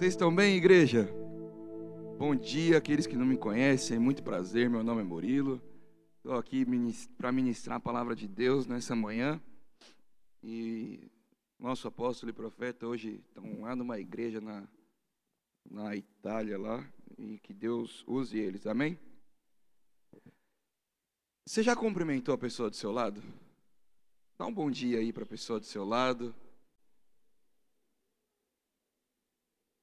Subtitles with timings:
[0.00, 1.10] Vocês estão bem, igreja?
[2.16, 5.60] Bom dia, aqueles que não me conhecem, muito prazer, meu nome é Murilo.
[6.16, 6.64] Estou aqui
[7.18, 9.38] para ministrar a palavra de Deus nessa manhã.
[10.42, 11.06] E
[11.58, 14.66] nosso apóstolo e profeta hoje estão lá numa igreja na,
[15.70, 16.82] na Itália lá,
[17.18, 18.98] e que Deus use eles, amém?
[21.46, 23.22] Você já cumprimentou a pessoa do seu lado?
[24.38, 26.34] Dá um bom dia aí para a pessoa do seu lado.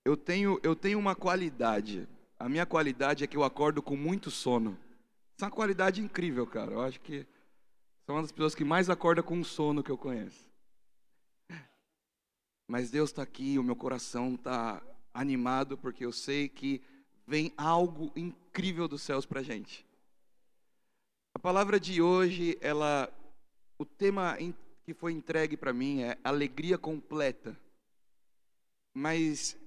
[0.08, 2.07] Eu tenho, eu tenho uma qualidade.
[2.39, 4.80] A minha qualidade é que eu acordo com muito sono.
[5.36, 6.71] Isso é uma qualidade incrível, cara.
[6.71, 7.28] Eu acho que
[8.06, 10.50] sou uma das pessoas que mais acorda com sono que eu conheço.
[12.70, 14.82] Mas Deus está aqui, o meu coração está
[15.14, 16.82] animado porque eu sei que
[17.28, 19.86] vem algo incrível dos céus para gente.
[21.36, 23.14] A palavra de hoje, ela,
[23.78, 24.38] o tema
[24.86, 27.60] que foi entregue para mim é alegria completa.
[28.96, 29.58] Mas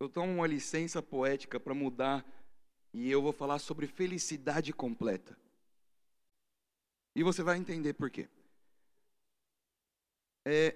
[0.00, 2.24] eu tomo uma licença poética para mudar
[2.92, 5.38] e eu vou falar sobre felicidade completa.
[7.14, 8.26] E você vai entender por quê.
[10.46, 10.74] É,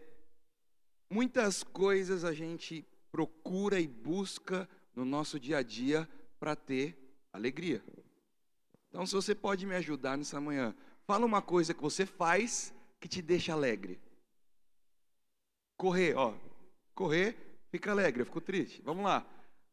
[1.08, 6.06] muitas coisas a gente procura e busca no nosso dia a dia
[6.38, 6.94] para ter
[7.32, 7.82] alegria.
[8.90, 10.76] Então, se você pode me ajudar nessa manhã,
[11.06, 13.98] fala uma coisa que você faz que te deixa alegre.
[15.78, 16.34] Correr, ó.
[16.94, 17.43] Correr
[17.74, 18.80] Fica alegre, eu fico triste.
[18.84, 19.26] Vamos lá.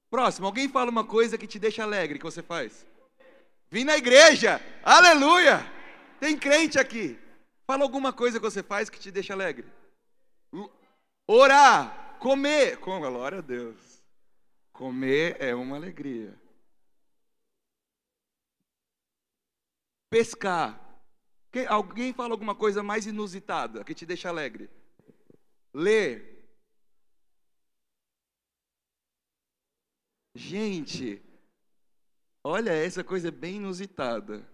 [0.09, 2.83] Próximo, alguém fala uma coisa que te deixa alegre, que você faz?
[3.69, 5.59] Vim na igreja, aleluia!
[6.19, 7.19] Tem crente aqui.
[7.67, 9.67] Fala alguma coisa que você faz que te deixa alegre.
[11.27, 12.77] Orar, comer.
[12.77, 14.03] Com glória a Deus.
[14.73, 16.33] Comer é uma alegria.
[20.09, 20.75] Pescar.
[21.67, 24.71] Alguém fala alguma coisa mais inusitada que te deixa alegre?
[25.71, 26.40] Ler.
[30.33, 31.21] Gente,
[32.43, 34.47] olha, essa coisa é bem inusitada.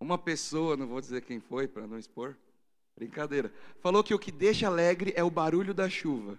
[0.00, 2.36] Uma pessoa, não vou dizer quem foi para não expor,
[2.96, 6.38] brincadeira, falou que o que deixa alegre é o barulho da chuva.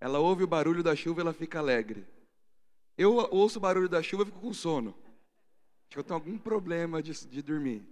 [0.00, 2.04] Ela ouve o barulho da chuva e ela fica alegre.
[2.98, 4.90] Eu ouço o barulho da chuva e fico com sono.
[4.90, 7.86] Acho que eu tenho algum problema de, de dormir.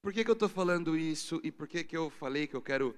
[0.00, 2.62] Por que, que eu estou falando isso e por que, que eu falei que eu
[2.62, 2.96] quero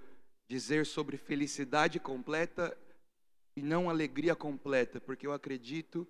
[0.48, 2.76] dizer sobre felicidade completa
[3.56, 6.06] e não alegria completa, porque eu acredito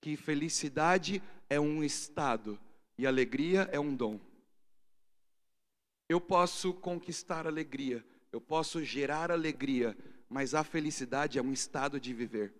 [0.00, 2.58] que felicidade é um estado
[2.96, 4.20] e alegria é um dom.
[6.08, 9.96] Eu posso conquistar alegria, eu posso gerar alegria,
[10.28, 12.54] mas a felicidade é um estado de viver.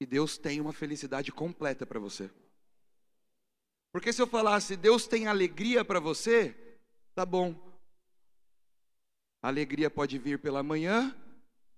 [0.00, 2.30] E Deus tem uma felicidade completa para você.
[3.92, 6.56] Porque se eu falasse, Deus tem alegria para você,
[7.14, 7.54] tá bom.
[9.42, 11.14] A alegria pode vir pela manhã,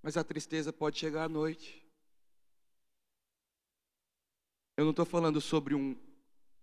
[0.05, 1.83] mas a tristeza pode chegar à noite.
[4.77, 5.97] Eu não estou falando sobre um,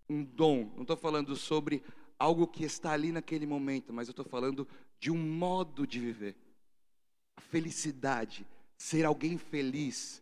[0.07, 1.84] um dom, não estou falando sobre
[2.19, 4.68] algo que está ali naquele momento, mas eu estou falando
[5.00, 6.35] de um modo de viver.
[7.35, 8.46] A felicidade,
[8.78, 10.22] ser alguém feliz.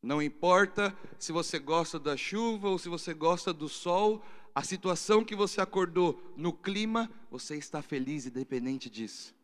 [0.00, 5.24] Não importa se você gosta da chuva ou se você gosta do sol, a situação
[5.24, 9.34] que você acordou no clima, você está feliz independente disso.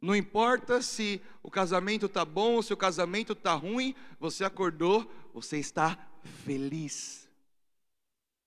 [0.00, 5.10] Não importa se o casamento está bom ou se o casamento está ruim, você acordou,
[5.34, 5.98] você está
[6.44, 7.28] feliz.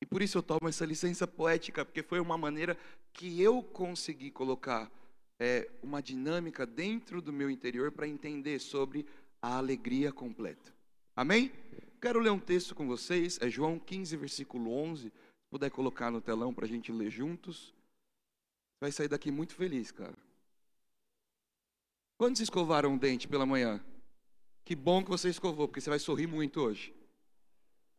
[0.02, 2.78] E por isso eu tomo essa licença poética, porque foi uma maneira
[3.14, 4.91] que eu consegui colocar
[5.40, 9.06] é, uma dinâmica dentro do meu interior para entender sobre
[9.41, 10.74] a alegria completa.
[11.16, 11.52] Amém?
[12.02, 15.03] Quero ler um texto com vocês, é João 15, versículo 11.
[15.03, 15.12] Se
[15.50, 17.74] puder colocar no telão para a gente ler juntos.
[18.81, 20.18] Vai sair daqui muito feliz, cara.
[22.18, 23.84] Quantos escovaram o dente pela manhã?
[24.63, 26.94] Que bom que você escovou, porque você vai sorrir muito hoje.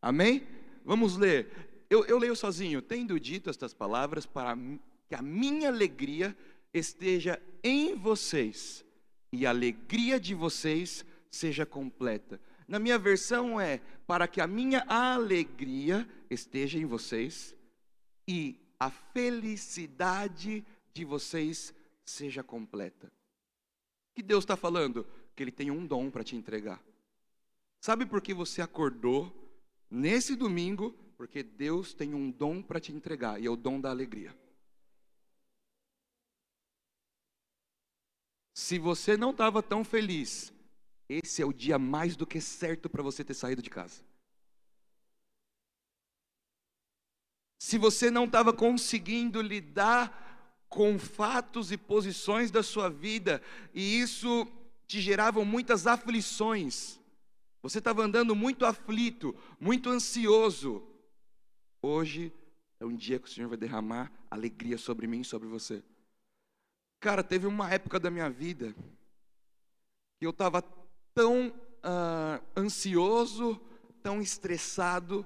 [0.01, 0.47] Amém?
[0.83, 1.85] Vamos ler.
[1.89, 2.81] Eu, eu leio sozinho.
[2.81, 4.57] Tendo dito estas palavras, para
[5.07, 6.35] que a minha alegria
[6.73, 8.85] esteja em vocês
[9.31, 12.39] e a alegria de vocês seja completa.
[12.67, 17.55] Na minha versão é para que a minha alegria esteja em vocês
[18.27, 21.73] e a felicidade de vocês
[22.03, 23.11] seja completa
[24.15, 25.05] que Deus está falando?
[25.35, 26.81] Que Ele tem um dom para te entregar.
[27.81, 29.31] Sabe por que você acordou
[29.91, 30.91] nesse domingo?
[31.17, 34.35] Porque Deus tem um dom para te entregar, e é o dom da alegria.
[38.53, 40.51] Se você não estava tão feliz,
[41.09, 44.01] esse é o dia mais do que certo para você ter saído de casa.
[47.59, 50.24] Se você não estava conseguindo lidar
[50.69, 53.41] com fatos e posições da sua vida,
[53.73, 54.47] e isso
[54.87, 56.99] te geravam muitas aflições.
[57.61, 60.83] Você estava andando muito aflito, muito ansioso.
[61.81, 62.31] Hoje
[62.79, 65.81] é um dia que o Senhor vai derramar alegria sobre mim e sobre você.
[66.99, 68.75] Cara, teve uma época da minha vida
[70.19, 70.61] que eu estava
[71.13, 73.59] tão uh, ansioso,
[74.01, 75.25] tão estressado,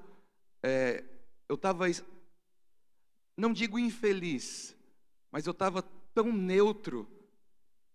[0.63, 1.03] é,
[1.47, 1.85] eu estava,
[3.37, 4.75] não digo infeliz,
[5.31, 5.81] mas eu estava
[6.13, 7.07] tão neutro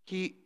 [0.05, 0.45] que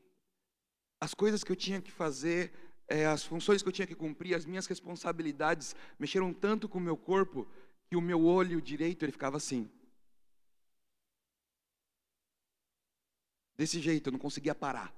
[1.00, 2.52] as coisas que eu tinha que fazer,
[2.88, 6.82] é, as funções que eu tinha que cumprir, as minhas responsabilidades mexeram tanto com o
[6.82, 7.46] meu corpo
[7.86, 9.70] que o meu olho direito ele ficava assim.
[13.56, 14.94] Desse jeito, eu não conseguia parar.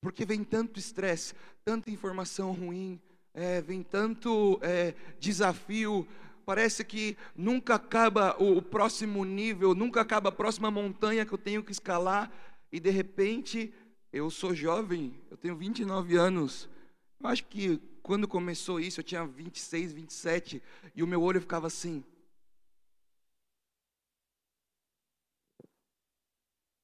[0.00, 1.34] Porque vem tanto estresse,
[1.64, 3.00] tanta informação ruim,
[3.32, 6.06] é, vem tanto é, desafio,
[6.46, 11.38] parece que nunca acaba o, o próximo nível, nunca acaba a próxima montanha que eu
[11.38, 12.32] tenho que escalar,
[12.70, 13.74] e de repente,
[14.12, 16.68] eu sou jovem, eu tenho 29 anos,
[17.20, 20.62] eu acho que quando começou isso, eu tinha 26, 27,
[20.94, 22.04] e o meu olho ficava assim.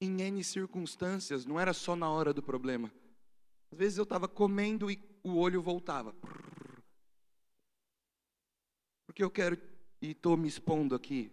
[0.00, 2.92] Em N circunstâncias, não era só na hora do problema.
[3.70, 6.12] Às vezes eu estava comendo e o olho voltava.
[9.12, 9.60] Porque eu quero,
[10.00, 11.30] e estou me expondo aqui,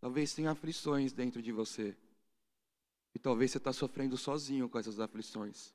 [0.00, 1.96] talvez tenha aflições dentro de você.
[3.14, 5.72] E talvez você está sofrendo sozinho com essas aflições.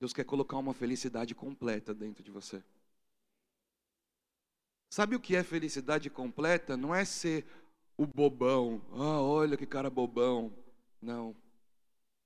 [0.00, 2.64] Deus quer colocar uma felicidade completa dentro de você.
[4.88, 6.74] Sabe o que é felicidade completa?
[6.74, 7.44] Não é ser
[7.94, 8.80] o bobão.
[8.92, 10.50] Ah, olha que cara bobão.
[10.98, 11.36] Não.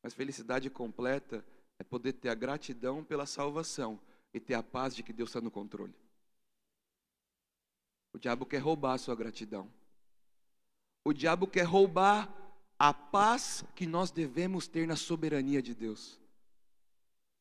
[0.01, 1.45] Mas felicidade completa
[1.77, 4.01] é poder ter a gratidão pela salvação
[4.33, 6.06] e ter a paz de que Deus está no controle.
[8.17, 9.71] O diabo quer roubar a sua gratidão.
[11.05, 12.35] O diabo quer roubar
[12.79, 16.19] a paz que nós devemos ter na soberania de Deus.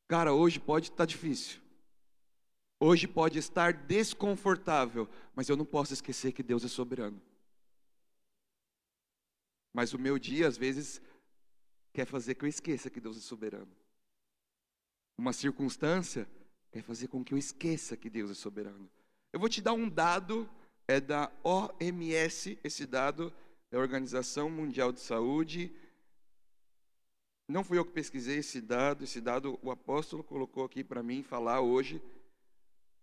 [0.06, 1.62] Cara, hoje pode estar difícil.
[2.78, 7.22] Hoje pode estar desconfortável, mas eu não posso esquecer que Deus é soberano.
[9.74, 11.02] Mas o meu dia, às vezes,
[11.94, 13.72] quer fazer que eu esqueça que Deus é soberano.
[15.18, 16.28] Uma circunstância
[16.70, 18.92] quer fazer com que eu esqueça que Deus é soberano.
[19.32, 20.50] Eu vou te dar um dado,
[20.88, 23.34] é da OMS, esse dado
[23.72, 25.72] é a Organização Mundial de Saúde.
[27.48, 31.24] Não fui eu que pesquisei esse dado, esse dado o apóstolo colocou aqui para mim
[31.24, 32.02] falar hoje.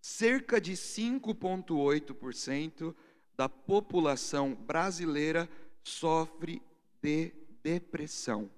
[0.00, 2.94] Cerca de 5,8%
[3.36, 5.48] da população brasileira
[5.82, 6.62] sofre
[7.00, 7.32] de
[7.62, 8.50] depressão.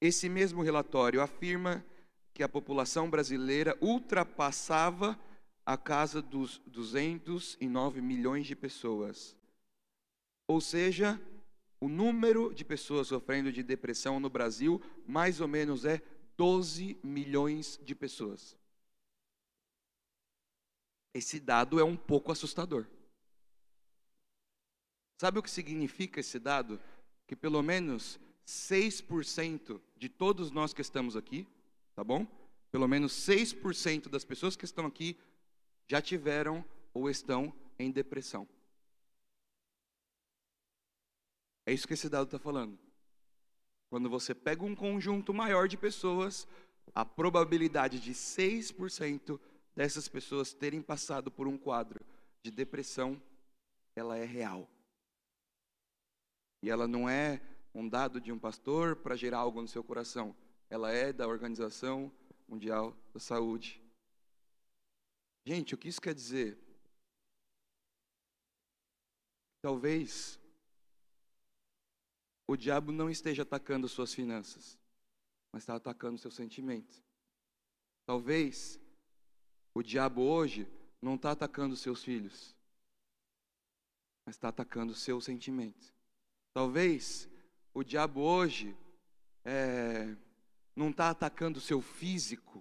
[0.00, 1.84] Esse mesmo relatório afirma
[2.34, 5.16] que a população brasileira ultrapassava
[5.64, 9.36] a casa dos 209 milhões de pessoas.
[10.46, 11.20] Ou seja,
[11.80, 16.02] o número de pessoas sofrendo de depressão no Brasil, mais ou menos, é
[16.36, 18.56] 12 milhões de pessoas.
[21.14, 22.86] Esse dado é um pouco assustador.
[25.20, 26.80] Sabe o que significa esse dado?
[27.26, 31.46] Que pelo menos 6% de todos nós que estamos aqui,
[31.94, 32.26] tá bom?
[32.70, 35.16] Pelo menos 6% das pessoas que estão aqui
[35.92, 38.48] já tiveram ou estão em depressão.
[41.66, 42.78] É isso que esse dado está falando.
[43.90, 46.48] Quando você pega um conjunto maior de pessoas,
[46.94, 49.38] a probabilidade de 6%
[49.76, 52.02] dessas pessoas terem passado por um quadro
[52.42, 53.20] de depressão,
[53.94, 54.66] ela é real.
[56.62, 57.38] E ela não é
[57.74, 60.34] um dado de um pastor para gerar algo no seu coração.
[60.70, 62.10] Ela é da Organização
[62.48, 63.81] Mundial da Saúde.
[65.44, 66.58] Gente, o que isso quer dizer?
[69.60, 70.40] Talvez
[72.48, 74.78] o diabo não esteja atacando suas finanças,
[75.52, 77.02] mas está atacando seus sentimentos.
[78.04, 78.78] Talvez
[79.72, 80.66] o diabo hoje
[81.00, 82.56] não está atacando seus filhos,
[84.26, 85.92] mas está atacando seus sentimentos.
[86.52, 87.28] Talvez
[87.72, 88.76] o diabo hoje
[89.44, 90.16] é,
[90.74, 92.51] não está atacando seu físico,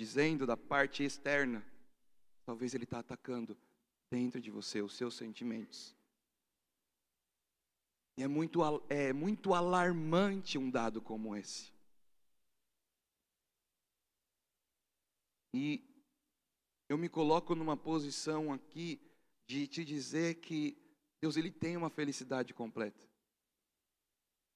[0.00, 1.62] dizendo da parte externa.
[2.46, 3.54] Talvez ele está atacando
[4.10, 5.94] dentro de você os seus sentimentos.
[8.16, 11.70] E é muito, é muito alarmante um dado como esse.
[15.52, 15.84] E
[16.88, 18.98] eu me coloco numa posição aqui
[19.46, 20.78] de te dizer que
[21.20, 23.06] Deus ele tem uma felicidade completa.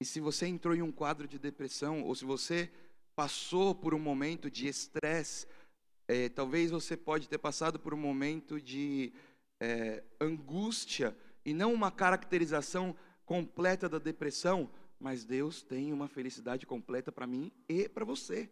[0.01, 2.73] E se você entrou em um quadro de depressão, ou se você
[3.15, 5.47] passou por um momento de estresse,
[6.07, 9.13] é, talvez você pode ter passado por um momento de
[9.61, 17.13] é, angústia, e não uma caracterização completa da depressão, mas Deus tem uma felicidade completa
[17.13, 18.51] para mim e para você.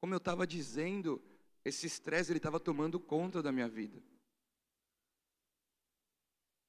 [0.00, 1.22] Como eu estava dizendo,
[1.64, 4.02] esse estresse ele estava tomando conta da minha vida.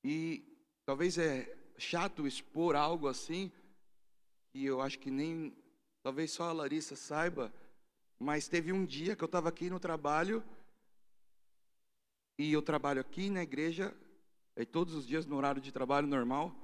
[0.04, 3.52] E talvez é chato expor algo assim,
[4.58, 5.56] e eu acho que nem,
[6.02, 7.54] talvez só a Larissa saiba,
[8.20, 10.44] mas teve um dia que eu estava aqui no trabalho,
[12.40, 13.96] e eu trabalho aqui na igreja,
[14.56, 16.56] é todos os dias no horário de trabalho normal,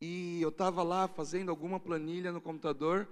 [0.00, 3.06] e eu estava lá fazendo alguma planilha no computador,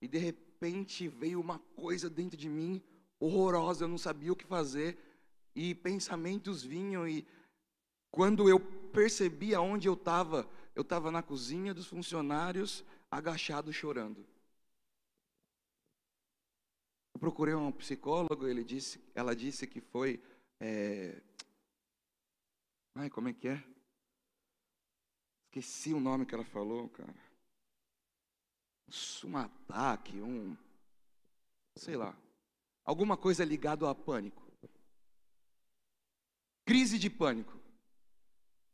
[0.00, 2.82] e de repente veio uma coisa dentro de mim
[3.20, 4.96] horrorosa, eu não sabia o que fazer,
[5.54, 7.26] e pensamentos vinham, e
[8.10, 12.82] quando eu percebi aonde eu estava, eu estava na cozinha dos funcionários,
[13.16, 14.26] agachado chorando.
[17.14, 20.20] Eu procurei um psicólogo, ele disse, ela disse que foi.
[20.60, 21.22] É...
[22.96, 23.64] Ai, como é que é?
[25.46, 27.14] Esqueci o nome que ela falou, cara.
[29.24, 30.56] Um ataque, um.
[31.76, 32.16] Sei lá.
[32.84, 34.42] Alguma coisa ligada a pânico.
[36.66, 37.58] Crise de pânico.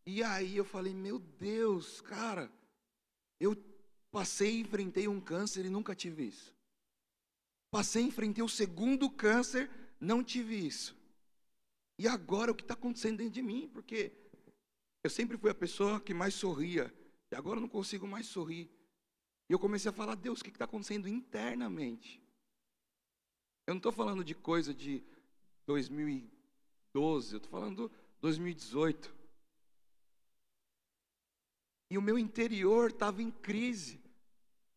[0.06, 2.50] E aí eu falei, meu Deus, cara,
[3.38, 3.54] eu
[4.10, 6.54] passei e enfrentei um câncer e nunca tive isso.
[7.70, 10.96] Passei e enfrentei o segundo câncer, não tive isso.
[11.98, 13.68] E agora o que está acontecendo dentro de mim?
[13.68, 14.12] Porque
[15.04, 16.92] eu sempre fui a pessoa que mais sorria.
[17.30, 18.70] E agora eu não consigo mais sorrir.
[19.48, 22.22] E eu comecei a falar, Deus, o que está acontecendo internamente?
[23.66, 25.04] Eu não estou falando de coisa de
[25.66, 29.14] 2012, eu estou falando 2018.
[31.90, 33.99] E o meu interior estava em crise.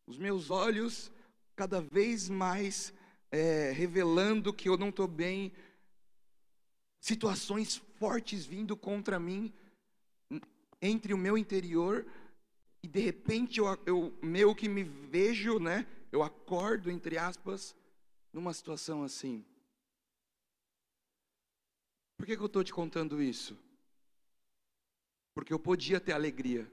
[0.05, 1.11] Os meus olhos
[1.55, 2.93] cada vez mais
[3.31, 5.51] é, revelando que eu não estou bem,
[6.99, 9.53] situações fortes vindo contra mim
[10.81, 12.05] entre o meu interior
[12.81, 15.87] e de repente eu, eu meio que me vejo, né?
[16.11, 17.75] Eu acordo entre aspas
[18.31, 19.45] numa situação assim.
[22.17, 23.57] Por que, que eu estou te contando isso?
[25.33, 26.71] Porque eu podia ter alegria.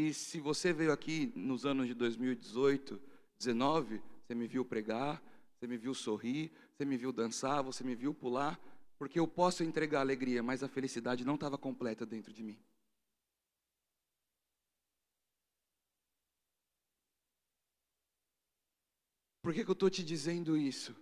[0.00, 2.98] E se você veio aqui nos anos de 2018,
[3.38, 7.94] 19, você me viu pregar, você me viu sorrir, você me viu dançar, você me
[7.94, 8.58] viu pular,
[8.96, 12.58] porque eu posso entregar alegria, mas a felicidade não estava completa dentro de mim.
[19.42, 20.96] Por que, que eu estou te dizendo isso?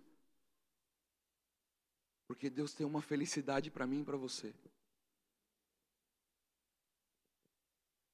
[2.27, 4.53] Porque Deus tem uma felicidade para mim e para você.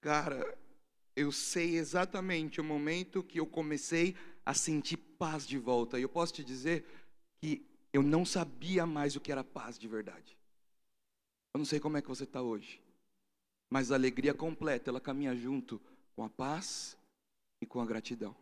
[0.02, 0.63] Cara,
[1.16, 5.98] eu sei exatamente o momento que eu comecei a sentir paz de volta.
[5.98, 6.84] E eu posso te dizer
[7.40, 10.36] que eu não sabia mais o que era paz de verdade.
[11.54, 12.82] Eu não sei como é que você está hoje,
[13.70, 15.80] mas a alegria completa, ela caminha junto
[16.16, 16.96] com a paz
[17.60, 18.34] e com a gratidão.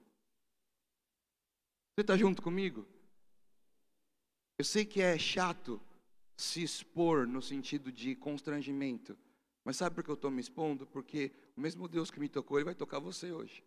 [1.95, 2.87] Você está junto comigo?
[4.59, 5.79] Eu sei que é chato
[6.37, 9.17] se expor no sentido de constrangimento,
[9.65, 10.87] mas sabe por que eu estou me expondo?
[10.87, 13.65] Porque o mesmo Deus que me tocou, Ele vai tocar você hoje.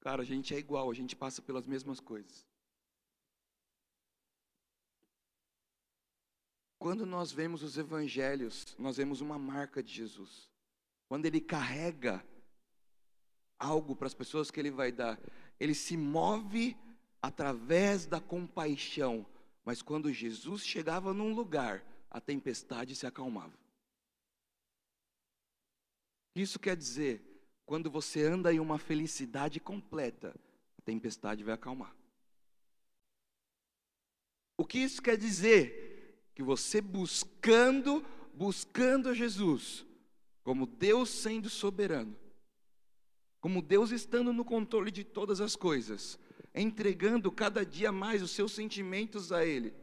[0.00, 2.46] Cara, a gente é igual, a gente passa pelas mesmas coisas.
[6.78, 10.48] Quando nós vemos os evangelhos, nós vemos uma marca de Jesus.
[11.08, 12.24] Quando ele carrega
[13.58, 15.18] algo para as pessoas que ele vai dar,
[15.58, 16.76] ele se move
[17.20, 19.26] através da compaixão.
[19.64, 23.52] Mas quando Jesus chegava num lugar, a tempestade se acalmava.
[26.34, 27.22] Isso quer dizer,
[27.66, 30.34] quando você anda em uma felicidade completa,
[30.78, 31.94] a tempestade vai acalmar.
[34.56, 36.22] O que isso quer dizer?
[36.34, 39.84] Que você buscando, buscando a Jesus,
[40.42, 42.16] como Deus sendo soberano,
[43.40, 46.18] como Deus estando no controle de todas as coisas,
[46.54, 49.74] entregando cada dia mais os seus sentimentos a Ele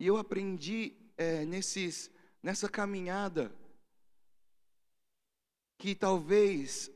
[0.00, 2.10] E eu aprendi é, nesses,
[2.42, 3.54] nessa caminhada
[5.76, 6.90] que talvez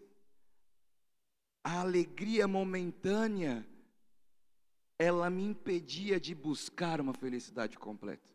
[1.62, 3.68] a alegria momentânea
[4.99, 8.32] ela me impedia de buscar uma felicidade completa.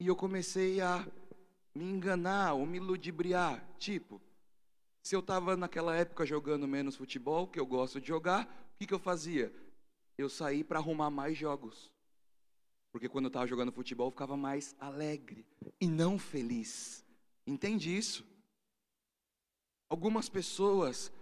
[0.00, 1.06] E eu comecei a
[1.74, 3.62] me enganar ou me ludibriar.
[3.76, 4.22] Tipo,
[5.02, 8.86] se eu estava naquela época jogando menos futebol, que eu gosto de jogar, o que,
[8.86, 9.52] que eu fazia?
[10.18, 11.92] Eu saí para arrumar mais jogos.
[12.90, 15.46] Porque quando eu estava jogando futebol, eu ficava mais alegre
[15.80, 17.04] e não feliz.
[17.46, 18.26] Entende isso?
[19.88, 21.12] Algumas pessoas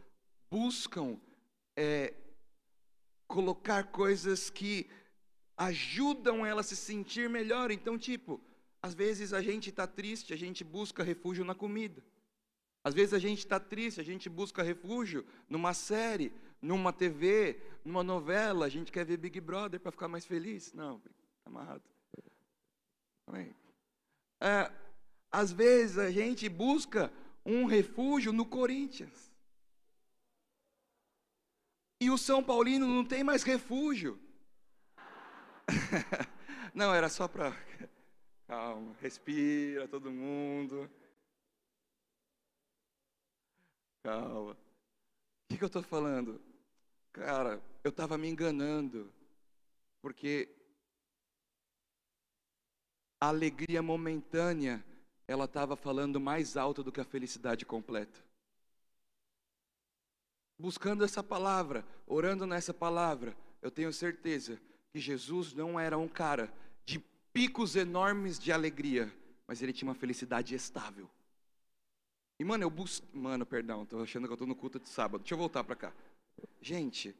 [0.50, 1.20] buscam
[1.76, 2.14] é,
[3.28, 4.88] colocar coisas que
[5.56, 7.70] ajudam ela a se sentir melhor.
[7.70, 8.40] Então, tipo,
[8.82, 12.02] às vezes a gente está triste, a gente busca refúgio na comida.
[12.82, 18.02] Às vezes a gente está triste, a gente busca refúgio numa série, numa TV, numa
[18.02, 18.66] novela.
[18.66, 20.72] A gente quer ver Big Brother para ficar mais feliz.
[20.72, 21.10] Não, tá
[21.46, 21.82] amarrado.
[24.40, 24.70] É,
[25.30, 27.12] às vezes a gente busca
[27.44, 29.32] um refúgio no Corinthians.
[32.00, 34.20] E o São Paulino não tem mais refúgio.
[36.74, 37.56] não, era só para.
[38.46, 40.90] Calma, respira todo mundo.
[44.04, 44.52] Calma.
[44.52, 44.56] O
[45.48, 46.40] que, que eu estou falando?
[47.16, 49.10] Cara, eu estava me enganando.
[50.02, 50.54] Porque
[53.18, 54.84] a alegria momentânea,
[55.26, 58.22] ela estava falando mais alto do que a felicidade completa.
[60.58, 64.60] Buscando essa palavra, orando nessa palavra, eu tenho certeza
[64.92, 66.52] que Jesus não era um cara
[66.84, 66.98] de
[67.32, 69.10] picos enormes de alegria,
[69.46, 71.08] mas ele tinha uma felicidade estável.
[72.38, 73.06] E, mano, eu busco.
[73.16, 75.22] Mano, perdão, tô achando que eu tô no culto de sábado.
[75.22, 75.92] Deixa eu voltar para cá.
[76.60, 77.14] Gente,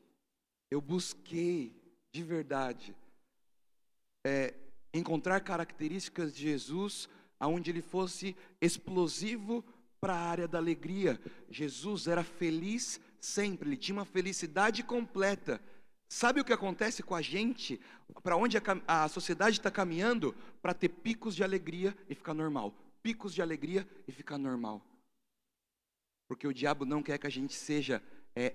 [0.71, 1.75] eu busquei
[2.13, 2.97] de verdade
[4.25, 4.55] é,
[4.93, 7.09] encontrar características de Jesus
[7.39, 9.65] aonde ele fosse explosivo
[10.01, 11.21] para a área da alegria.
[11.49, 15.61] Jesus era feliz sempre, ele tinha uma felicidade completa.
[16.09, 17.81] Sabe o que acontece com a gente?
[18.23, 20.35] Para onde a, a sociedade está caminhando?
[20.63, 22.73] Para ter picos de alegria e ficar normal.
[23.03, 24.85] Picos de alegria e ficar normal.
[26.29, 28.03] Porque o diabo não quer que a gente seja
[28.35, 28.55] é,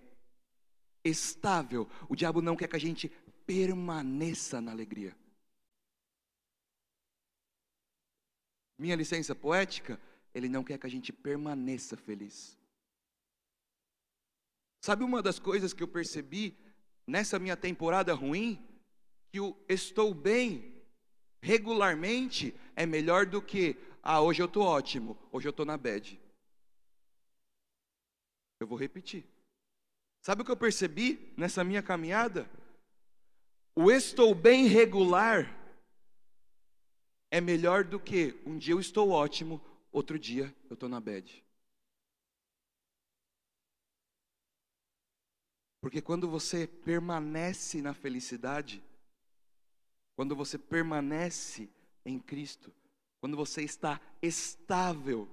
[1.03, 1.87] estável.
[2.09, 3.09] O diabo não quer que a gente
[3.45, 5.15] permaneça na alegria.
[8.77, 9.99] Minha licença poética,
[10.33, 12.57] ele não quer que a gente permaneça feliz.
[14.83, 16.57] Sabe uma das coisas que eu percebi
[17.05, 18.59] nessa minha temporada ruim?
[19.31, 20.81] Que o estou bem
[21.41, 26.19] regularmente é melhor do que, ah, hoje eu estou ótimo, hoje eu estou na bed.
[28.59, 29.25] Eu vou repetir.
[30.21, 32.49] Sabe o que eu percebi nessa minha caminhada?
[33.75, 35.57] O estou bem regular
[37.31, 39.59] é melhor do que um dia eu estou ótimo,
[39.91, 41.43] outro dia eu estou na bed.
[45.79, 48.83] Porque quando você permanece na felicidade,
[50.15, 51.67] quando você permanece
[52.05, 52.71] em Cristo,
[53.19, 55.27] quando você está estável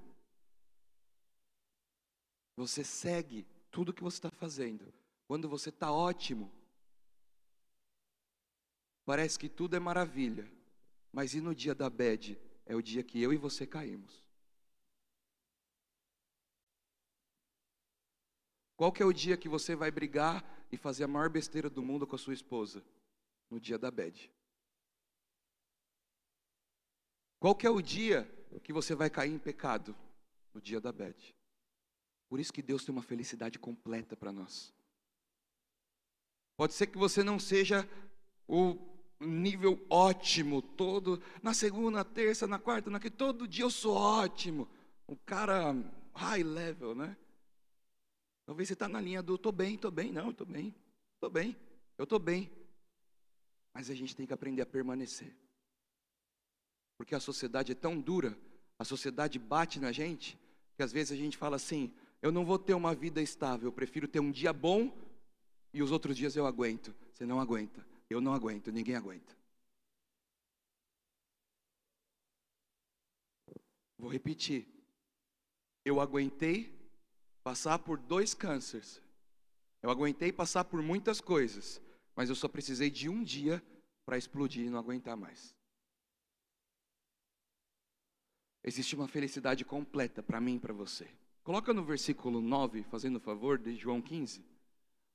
[2.58, 3.46] você segue
[3.78, 4.92] tudo que você está fazendo.
[5.28, 6.50] Quando você está ótimo,
[9.04, 10.50] parece que tudo é maravilha.
[11.12, 12.36] Mas e no dia da bed?
[12.66, 14.20] É o dia que eu e você caímos.
[18.76, 21.80] Qual que é o dia que você vai brigar e fazer a maior besteira do
[21.80, 22.84] mundo com a sua esposa?
[23.48, 24.28] No dia da bed.
[27.38, 28.28] Qual que é o dia
[28.64, 29.94] que você vai cair em pecado?
[30.52, 31.37] No dia da bed.
[32.28, 34.72] Por isso que Deus tem uma felicidade completa para nós.
[36.56, 37.88] Pode ser que você não seja
[38.46, 38.76] o
[39.20, 43.94] nível ótimo todo, na segunda, na terça, na quarta, na que todo dia eu sou
[43.94, 44.68] ótimo.
[45.08, 45.72] Um cara
[46.14, 47.16] high level, né?
[48.44, 50.74] Talvez você está na linha do tô bem, tô bem, não, tô bem,
[51.20, 51.56] tô bem,
[51.96, 52.50] eu tô bem.
[53.74, 55.34] Mas a gente tem que aprender a permanecer.
[56.96, 58.36] Porque a sociedade é tão dura,
[58.78, 60.38] a sociedade bate na gente,
[60.74, 63.72] que às vezes a gente fala assim: eu não vou ter uma vida estável, eu
[63.72, 64.96] prefiro ter um dia bom
[65.72, 66.94] e os outros dias eu aguento.
[67.12, 69.36] Você não aguenta, eu não aguento, ninguém aguenta.
[73.98, 74.66] Vou repetir.
[75.84, 76.72] Eu aguentei
[77.42, 79.02] passar por dois cânceres.
[79.82, 81.80] Eu aguentei passar por muitas coisas,
[82.14, 83.62] mas eu só precisei de um dia
[84.04, 85.54] para explodir e não aguentar mais.
[88.64, 91.08] Existe uma felicidade completa para mim e para você.
[91.48, 94.44] Coloca no versículo 9, fazendo favor, de João 15.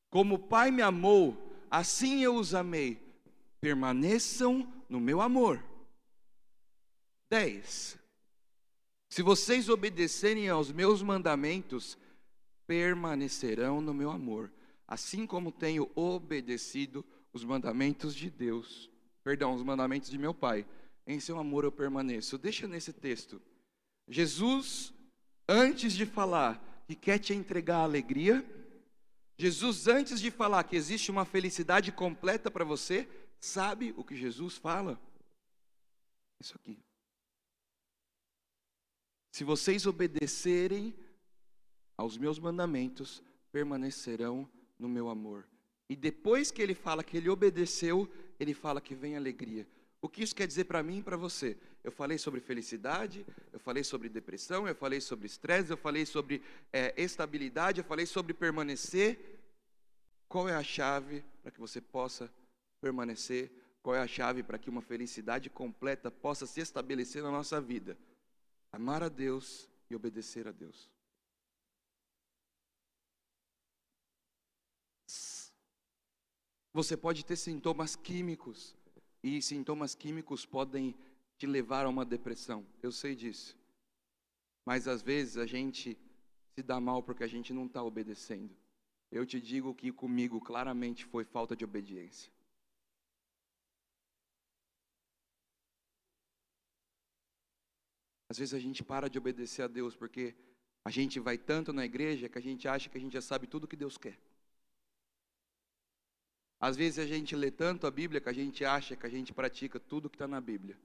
[0.09, 1.37] Como o Pai me amou,
[1.69, 2.99] assim eu os amei.
[3.61, 5.63] Permaneçam no meu amor.
[7.29, 7.99] 10.
[9.09, 11.99] Se vocês obedecerem aos meus mandamentos,
[12.65, 14.51] permanecerão no meu amor,
[14.87, 18.89] assim como tenho obedecido os mandamentos de Deus.
[19.23, 20.65] Perdão, os mandamentos de meu Pai.
[21.05, 22.39] Em seu amor eu permaneço.
[22.39, 23.39] Deixa nesse texto.
[24.07, 24.92] Jesus
[25.47, 28.45] antes de falar que quer te entregar a alegria,
[29.37, 33.07] Jesus, antes de falar que existe uma felicidade completa para você,
[33.39, 34.99] sabe o que Jesus fala?
[36.39, 36.77] Isso aqui.
[39.31, 40.95] Se vocês obedecerem
[41.97, 45.47] aos meus mandamentos, permanecerão no meu amor.
[45.89, 49.67] E depois que ele fala que ele obedeceu, ele fala que vem alegria.
[50.01, 51.57] O que isso quer dizer para mim e para você?
[51.83, 56.41] Eu falei sobre felicidade, eu falei sobre depressão, eu falei sobre estresse, eu falei sobre
[56.71, 59.19] é, estabilidade, eu falei sobre permanecer.
[60.29, 62.31] Qual é a chave para que você possa
[62.79, 63.51] permanecer?
[63.81, 67.97] Qual é a chave para que uma felicidade completa possa se estabelecer na nossa vida?
[68.71, 70.89] Amar a Deus e obedecer a Deus.
[76.73, 78.75] Você pode ter sintomas químicos,
[79.21, 80.95] e sintomas químicos podem
[81.43, 82.65] te levar a uma depressão.
[82.81, 83.57] Eu sei disso.
[84.65, 85.97] Mas às vezes a gente
[86.55, 88.55] se dá mal porque a gente não está obedecendo.
[89.11, 92.31] Eu te digo que comigo claramente foi falta de obediência.
[98.29, 100.33] Às vezes a gente para de obedecer a Deus porque
[100.85, 103.47] a gente vai tanto na igreja que a gente acha que a gente já sabe
[103.47, 104.17] tudo o que Deus quer.
[106.57, 109.33] Às vezes a gente lê tanto a Bíblia que a gente acha que a gente
[109.33, 110.79] pratica tudo que está na Bíblia.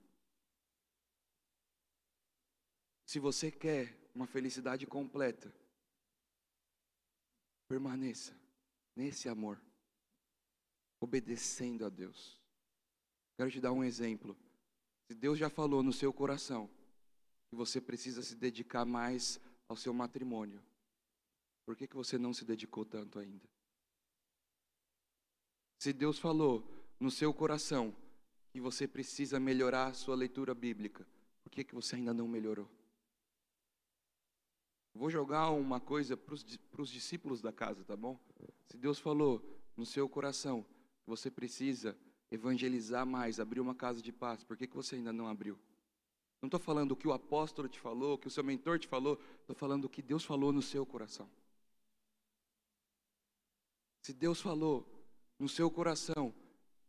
[3.09, 5.51] Se você quer uma felicidade completa,
[7.66, 8.38] permaneça
[8.94, 9.59] nesse amor,
[11.01, 12.38] obedecendo a Deus.
[13.35, 14.37] Quero te dar um exemplo.
[15.07, 16.68] Se Deus já falou no seu coração
[17.49, 19.40] que você precisa se dedicar mais
[19.71, 20.62] ao seu matrimônio,
[21.64, 23.49] por que, que você não se dedicou tanto ainda?
[25.79, 26.62] Se Deus falou
[27.01, 27.97] no seu coração
[28.53, 31.07] que você precisa melhorar a sua leitura bíblica,
[31.42, 32.68] por que, que você ainda não melhorou?
[34.94, 38.18] Vou jogar uma coisa para os discípulos da casa, tá bom?
[38.66, 39.42] Se Deus falou
[39.77, 40.64] no seu coração
[41.05, 41.96] que você precisa
[42.31, 45.59] evangelizar mais, abrir uma casa de paz, por que, que você ainda não abriu?
[46.40, 48.87] Não estou falando o que o apóstolo te falou, o que o seu mentor te
[48.87, 51.29] falou, estou falando o que Deus falou no seu coração.
[54.03, 54.87] Se Deus falou
[55.38, 56.33] no seu coração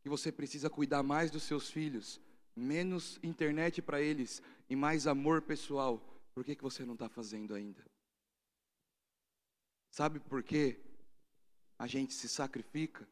[0.02, 2.20] que você precisa cuidar mais dos seus filhos,
[2.56, 6.02] menos internet para eles e mais amor pessoal,
[6.40, 7.86] por que, que você não está fazendo ainda?
[9.92, 10.80] Sabe por quê?
[11.78, 13.06] A gente se sacrifica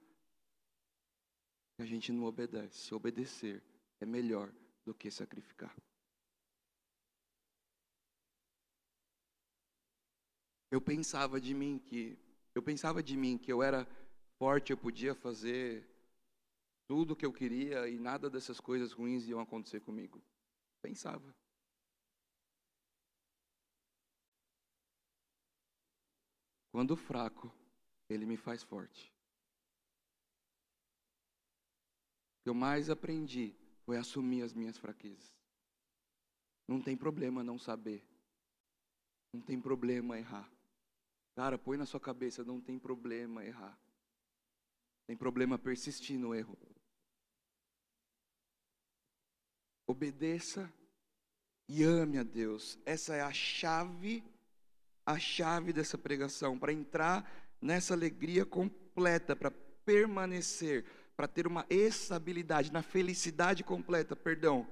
[1.78, 2.94] e a gente não obedece.
[2.94, 3.62] Obedecer
[4.00, 4.50] é melhor
[4.86, 5.76] do que sacrificar.
[10.72, 12.18] Eu pensava de mim que
[12.56, 13.86] eu pensava de mim que eu era
[14.38, 15.86] forte, eu podia fazer
[16.88, 20.24] tudo o que eu queria e nada dessas coisas ruins iam acontecer comigo.
[20.82, 21.36] Pensava.
[26.78, 27.52] Quando fraco,
[28.08, 29.12] ele me faz forte.
[32.38, 35.36] O que eu mais aprendi foi assumir as minhas fraquezas.
[36.68, 38.06] Não tem problema não saber.
[39.34, 40.48] Não tem problema errar.
[41.34, 43.76] Cara, põe na sua cabeça, não tem problema errar.
[45.08, 46.56] Tem problema persistir no erro.
[49.88, 50.72] Obedeça
[51.68, 52.78] e ame a Deus.
[52.86, 54.24] Essa é a chave,
[55.08, 57.26] a chave dessa pregação para entrar
[57.62, 59.50] nessa alegria completa, para
[59.86, 60.84] permanecer,
[61.16, 64.68] para ter uma estabilidade, na felicidade completa, perdão.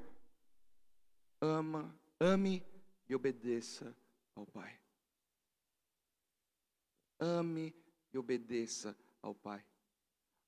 [1.40, 2.62] Ama, ame
[3.08, 3.96] e obedeça
[4.36, 4.78] ao Pai.
[7.18, 7.74] Ame
[8.14, 9.64] e obedeça ao Pai.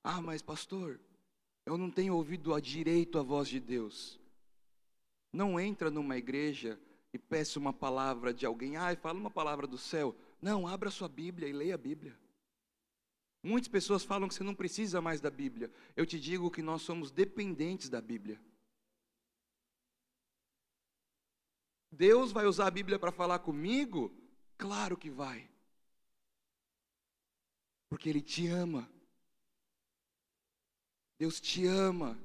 [0.04, 1.00] Ah, mas pastor,
[1.66, 4.20] eu não tenho ouvido a direito a voz de Deus.
[5.32, 6.78] Não entra numa igreja
[7.18, 8.78] e peça uma palavra de alguém.
[8.78, 10.16] Ah, fala uma palavra do céu.
[10.40, 12.16] Não, abra sua Bíblia e leia a Bíblia.
[13.42, 15.72] Muitas pessoas falam que você não precisa mais da Bíblia.
[15.96, 18.40] Eu te digo que nós somos dependentes da Bíblia.
[21.92, 24.16] Deus vai usar a Bíblia para falar comigo?
[24.56, 25.50] Claro que vai.
[27.90, 28.88] Porque Ele te ama.
[31.18, 32.16] Deus te ama.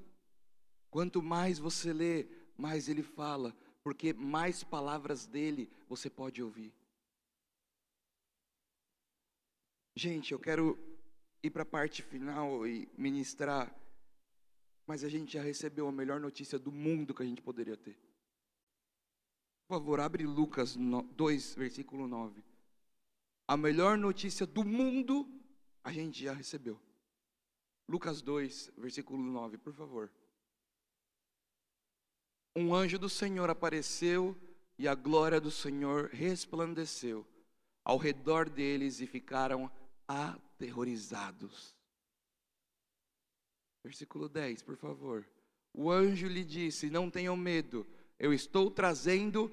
[0.91, 2.29] Quanto mais você lê,
[2.59, 6.73] mais Ele fala, porque mais palavras dele você pode ouvir.
[9.95, 10.79] Gente, eu quero
[11.43, 13.75] ir para a parte final e ministrar,
[14.87, 17.99] mas a gente já recebeu a melhor notícia do mundo que a gente poderia ter.
[19.67, 22.43] Por favor, abre Lucas 2, versículo 9.
[23.49, 25.29] A melhor notícia do mundo
[25.85, 26.81] a gente já recebeu.
[27.89, 30.11] Lucas 2, versículo 9, por favor.
[32.55, 34.37] Um anjo do Senhor apareceu
[34.79, 37.27] e a glória do Senhor resplandeceu
[37.85, 39.71] ao redor deles e ficaram
[40.07, 41.75] aterrorizados.
[43.85, 45.27] Versículo 10, por favor.
[45.75, 47.87] O anjo lhe disse: Não tenham medo,
[48.19, 49.51] eu estou trazendo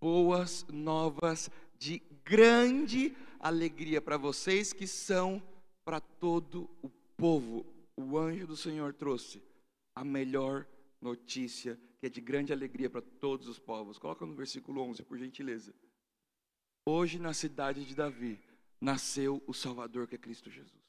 [0.00, 5.42] boas novas de grande alegria para vocês que são
[5.84, 9.42] para todo o povo, o anjo do Senhor trouxe
[9.94, 10.66] a melhor
[11.04, 13.98] notícia, que é de grande alegria para todos os povos.
[13.98, 15.74] Coloca no versículo 11, por gentileza.
[16.86, 18.40] Hoje, na cidade de Davi,
[18.80, 20.82] nasceu o Salvador, que é Cristo Jesus.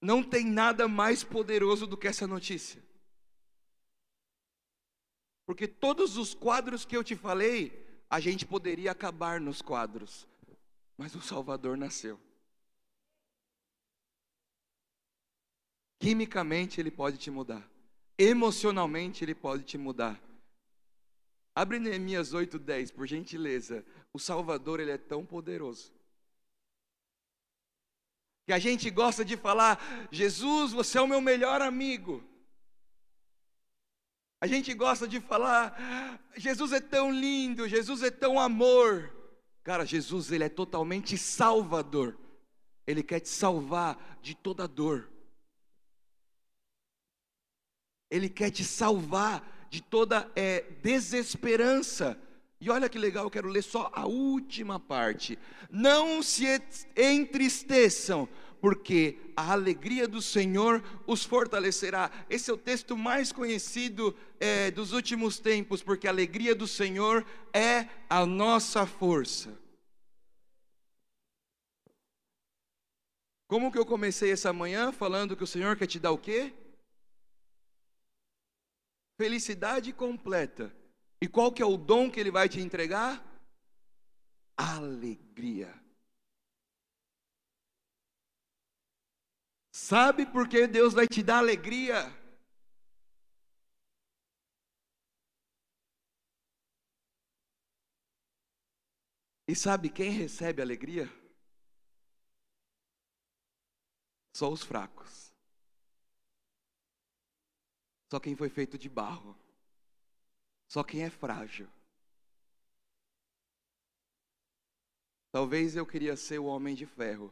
[0.00, 2.84] Não tem nada mais poderoso do que essa notícia.
[5.46, 10.28] Porque todos os quadros que eu te falei, a gente poderia acabar nos quadros,
[10.98, 12.20] mas o Salvador nasceu.
[15.98, 17.68] Quimicamente ele pode te mudar.
[18.18, 20.20] Emocionalmente ele pode te mudar.
[21.54, 23.84] Abre Neemias 8:10, por gentileza.
[24.12, 25.92] O Salvador ele é tão poderoso.
[28.46, 32.22] Que a gente gosta de falar: "Jesus, você é o meu melhor amigo".
[34.40, 39.12] A gente gosta de falar: "Jesus é tão lindo, Jesus é tão amor".
[39.62, 42.16] Cara, Jesus ele é totalmente salvador.
[42.86, 45.10] Ele quer te salvar de toda dor.
[48.16, 52.18] Ele quer te salvar de toda é, desesperança.
[52.60, 55.38] E olha que legal, eu quero ler só a última parte.
[55.70, 56.46] Não se
[56.96, 58.26] entristeçam,
[58.60, 62.10] porque a alegria do Senhor os fortalecerá.
[62.30, 67.24] Esse é o texto mais conhecido é, dos últimos tempos, porque a alegria do Senhor
[67.52, 69.56] é a nossa força.
[73.46, 76.52] Como que eu comecei essa manhã falando que o Senhor quer te dar o quê?
[79.16, 80.74] Felicidade completa.
[81.20, 83.24] E qual que é o dom que ele vai te entregar?
[84.56, 85.74] Alegria.
[89.72, 92.10] Sabe por que Deus vai te dar alegria?
[99.48, 101.08] E sabe quem recebe alegria?
[104.34, 105.25] Só os fracos.
[108.16, 109.36] Só quem foi feito de barro.
[110.66, 111.68] Só quem é frágil.
[115.30, 117.30] Talvez eu queria ser o homem de ferro.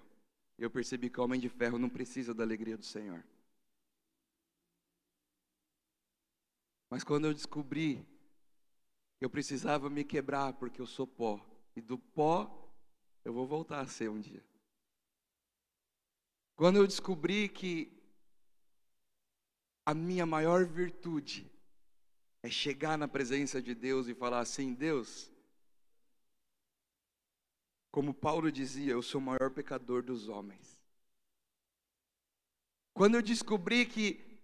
[0.59, 3.25] E eu percebi que o homem de ferro não precisa da alegria do Senhor.
[6.91, 8.07] Mas quando eu descobri
[9.19, 11.41] que eu precisava me quebrar porque eu sou pó,
[11.75, 12.71] e do pó
[13.25, 14.45] eu vou voltar a ser um dia.
[16.55, 17.94] Quando eu descobri que
[19.87, 21.51] a minha maior virtude
[22.43, 25.31] é chegar na presença de Deus e falar assim: Deus,
[27.91, 30.83] como Paulo dizia, eu sou o maior pecador dos homens.
[32.93, 34.41] Quando eu descobri que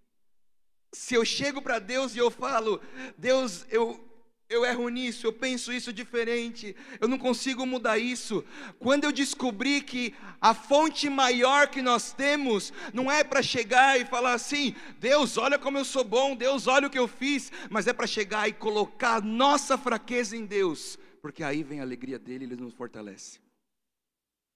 [0.93, 2.81] se eu chego para Deus e eu falo,
[3.17, 4.10] Deus, eu
[4.51, 8.45] eu erro nisso, eu penso isso diferente, eu não consigo mudar isso.
[8.81, 14.05] Quando eu descobri que a fonte maior que nós temos não é para chegar e
[14.05, 17.87] falar assim: Deus, olha como eu sou bom, Deus, olha o que eu fiz, mas
[17.87, 22.45] é para chegar e colocar nossa fraqueza em Deus, porque aí vem a alegria dele
[22.45, 23.39] ele nos fortalece.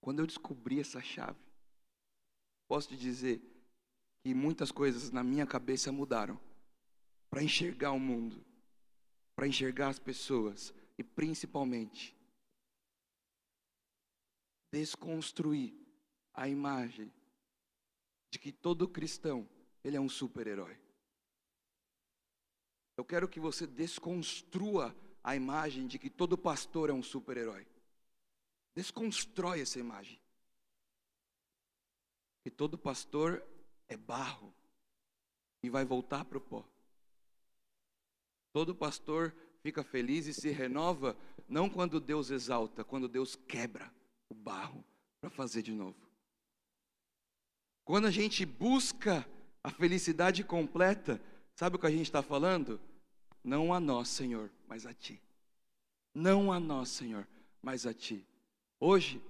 [0.01, 1.39] Quando eu descobri essa chave,
[2.69, 3.41] posso te dizer
[4.25, 6.39] que muitas coisas na minha cabeça mudaram
[7.31, 8.45] para enxergar o mundo
[9.35, 12.17] para enxergar as pessoas e principalmente
[14.73, 15.75] desconstruir
[16.33, 17.13] a imagem
[18.31, 19.49] de que todo cristão
[19.85, 20.79] ele é um super-herói.
[22.97, 27.67] Eu quero que você desconstrua a imagem de que todo pastor é um super-herói.
[28.75, 30.21] Desconstrói essa imagem.
[32.43, 33.45] Que todo pastor
[33.89, 34.55] é barro
[35.63, 36.69] e vai voltar para o pó.
[38.55, 41.17] Todo pastor fica feliz e se renova
[41.49, 43.93] não quando Deus exalta, quando Deus quebra
[44.29, 44.85] o barro
[45.21, 45.99] para fazer de novo.
[47.85, 49.29] Quando a gente busca
[49.61, 51.21] a felicidade completa,
[51.57, 52.81] sabe o que a gente está falando?
[53.43, 55.21] Não a nós, Senhor, mas a Ti.
[56.15, 57.27] Não a nós, Senhor,
[57.61, 58.25] mas a Ti.
[58.79, 59.21] Hoje,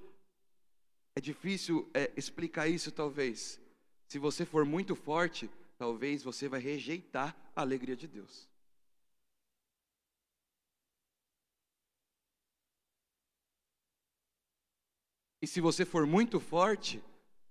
[1.17, 3.59] é difícil é, explicar isso, talvez.
[4.07, 8.53] Se você for muito forte, talvez você vai rejeitar a alegria de Deus.
[15.45, 17.05] E se você for muito forte,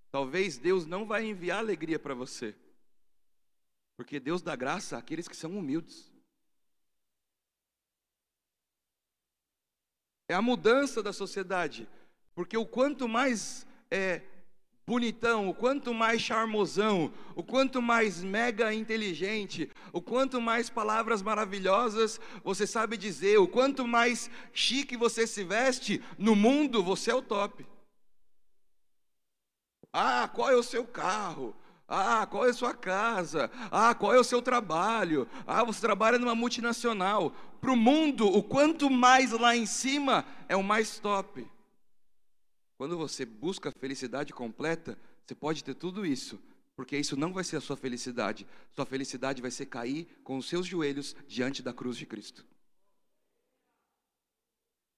[0.10, 2.56] talvez Deus não vai enviar alegria para você.
[3.96, 6.12] Porque Deus dá graça àqueles que são humildes.
[10.28, 11.88] É a mudança da sociedade.
[12.34, 14.24] Porque o quanto mais é,
[14.88, 22.20] bonitão, o quanto mais charmosão, o quanto mais mega inteligente, o quanto mais palavras maravilhosas
[22.44, 27.22] você sabe dizer, o quanto mais chique você se veste, no mundo você é o
[27.22, 27.72] top.
[29.94, 31.56] Ah, qual é o seu carro?
[31.88, 33.52] Ah, qual é a sua casa?
[33.70, 35.28] Ah, qual é o seu trabalho?
[35.46, 37.32] Ah, você trabalha numa multinacional.
[37.62, 41.48] Para o mundo, o quanto mais lá em cima é o mais top.
[42.76, 46.42] Quando você busca a felicidade completa, você pode ter tudo isso,
[46.76, 48.48] porque isso não vai ser a sua felicidade.
[48.72, 52.44] Sua felicidade vai ser cair com os seus joelhos diante da cruz de Cristo.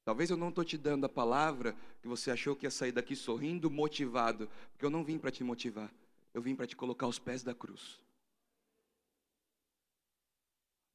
[0.05, 3.15] Talvez eu não estou te dando a palavra que você achou que ia sair daqui
[3.15, 5.91] sorrindo, motivado, porque eu não vim para te motivar,
[6.31, 7.99] eu vim para te colocar aos pés da cruz.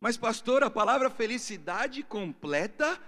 [0.01, 3.03] Mas, pastor, a palavra felicidade completa,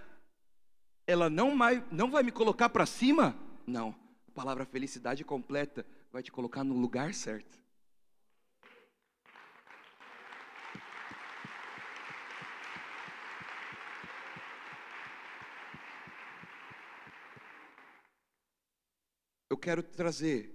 [1.07, 3.37] ela não vai, não vai me colocar para cima?
[3.65, 3.95] Não.
[4.27, 7.62] A palavra felicidade completa vai te colocar no lugar certo.
[19.53, 20.51] Eu quero trazer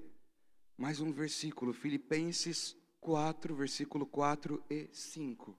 [0.76, 5.56] mais um versículo, Filipenses 4, versículo 4 e 5.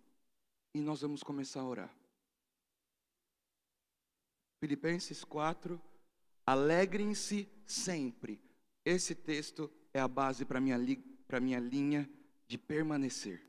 [0.75, 1.97] E nós vamos começar a orar.
[4.59, 5.81] Filipenses 4,
[6.45, 8.43] alegrem-se sempre.
[8.85, 10.77] Esse texto é a base para minha,
[11.41, 12.11] minha linha
[12.49, 13.41] de permanecer.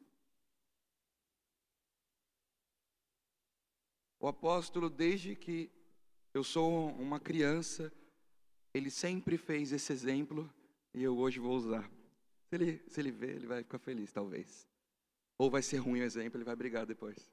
[4.19, 5.71] O apóstolo, desde que
[6.31, 7.91] eu sou uma criança,
[8.73, 10.51] ele sempre fez esse exemplo
[10.93, 11.89] e eu hoje vou usar.
[12.47, 14.67] Se ele, se ele ver, ele vai ficar feliz, talvez.
[15.37, 17.31] Ou vai ser ruim o exemplo, ele vai brigar depois.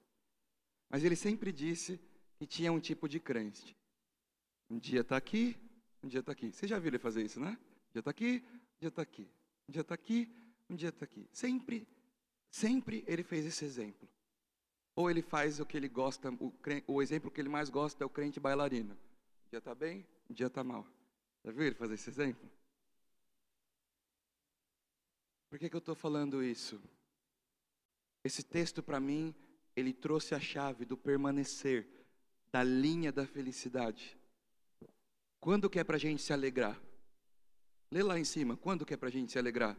[0.88, 2.01] Mas ele sempre disse
[2.38, 3.77] que tinha um tipo de crente.
[4.70, 5.57] Um dia está aqui,
[6.03, 6.53] um dia está aqui.
[6.53, 7.59] Você já viu ele fazer isso, né?
[7.88, 9.29] Um dia está aqui, um dia está aqui.
[9.68, 10.33] Um dia está aqui,
[10.70, 11.29] um dia está aqui.
[11.33, 11.88] Sempre,
[12.51, 14.09] sempre ele fez esse exemplo.
[14.94, 16.53] Ou ele faz o que ele gosta, o,
[16.87, 18.94] o exemplo que ele mais gosta é o crente bailarino.
[18.94, 20.87] Um dia está bem, um dia está mal.
[21.47, 22.51] Já viu ele fazer esse exemplo?
[25.49, 26.83] Por que, que eu estou falando isso?
[28.25, 29.33] Esse texto, para mim,
[29.77, 31.87] ele trouxe a chave do permanecer,
[32.51, 34.19] da linha da felicidade.
[35.39, 36.83] Quando que é para a gente se alegrar?
[37.93, 39.79] Lê lá em cima, quando que é para a gente se alegrar?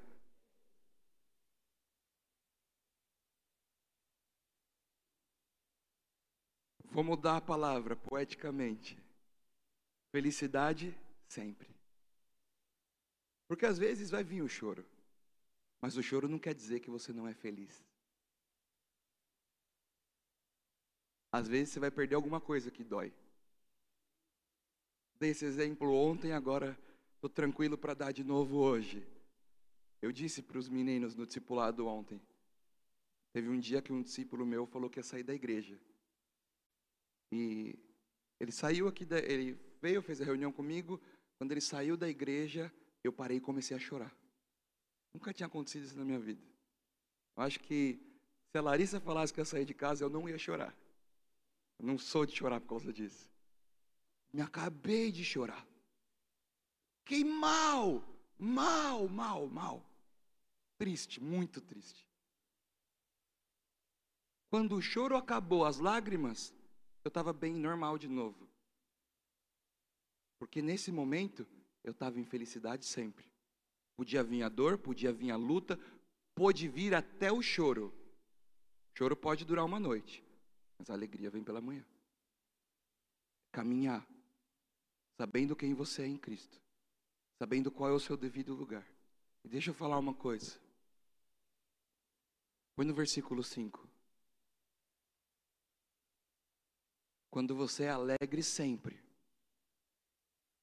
[6.86, 8.98] Vou mudar a palavra poeticamente.
[10.14, 11.76] Felicidade Sempre.
[13.48, 14.86] Porque às vezes vai vir o choro,
[15.82, 17.84] mas o choro não quer dizer que você não é feliz.
[21.32, 23.13] Às vezes você vai perder alguma coisa que dói.
[25.20, 26.78] Dei esse exemplo ontem, agora
[27.16, 29.06] estou tranquilo para dar de novo hoje.
[30.02, 32.22] Eu disse para os meninos no discipulado ontem.
[33.34, 35.80] Teve um dia que um discípulo meu falou que ia sair da igreja.
[37.32, 37.78] E
[38.40, 41.02] ele saiu aqui, da, ele veio, fez a reunião comigo,
[41.38, 42.73] quando ele saiu da igreja,
[43.04, 44.15] eu parei e comecei a chorar.
[45.13, 46.41] Nunca tinha acontecido isso na minha vida.
[47.36, 48.00] Eu acho que
[48.52, 50.76] se a Larissa falasse que ia sair de casa, eu não ia chorar.
[51.80, 53.30] Eu não sou de chorar por causa disso.
[54.34, 55.65] Me acabei de chorar.
[57.04, 58.04] Fiquei mal,
[58.38, 59.86] mal, mal, mal.
[60.78, 62.08] Triste, muito triste.
[64.50, 66.54] Quando o choro acabou, as lágrimas,
[67.04, 68.47] eu estava bem normal de novo.
[70.38, 71.47] Porque nesse momento
[71.84, 73.26] eu estava em felicidade sempre.
[73.95, 75.80] Podia vir a dor, podia vir a luta,
[76.36, 77.93] pode vir até o choro.
[78.93, 80.23] O choro pode durar uma noite,
[80.78, 81.86] mas a alegria vem pela manhã.
[83.52, 84.08] Caminhar,
[85.17, 86.62] sabendo quem você é em Cristo,
[87.39, 88.88] sabendo qual é o seu devido lugar.
[89.43, 90.60] E deixa eu falar uma coisa.
[92.76, 93.88] Põe no versículo 5.
[97.32, 99.07] Quando você é alegre sempre,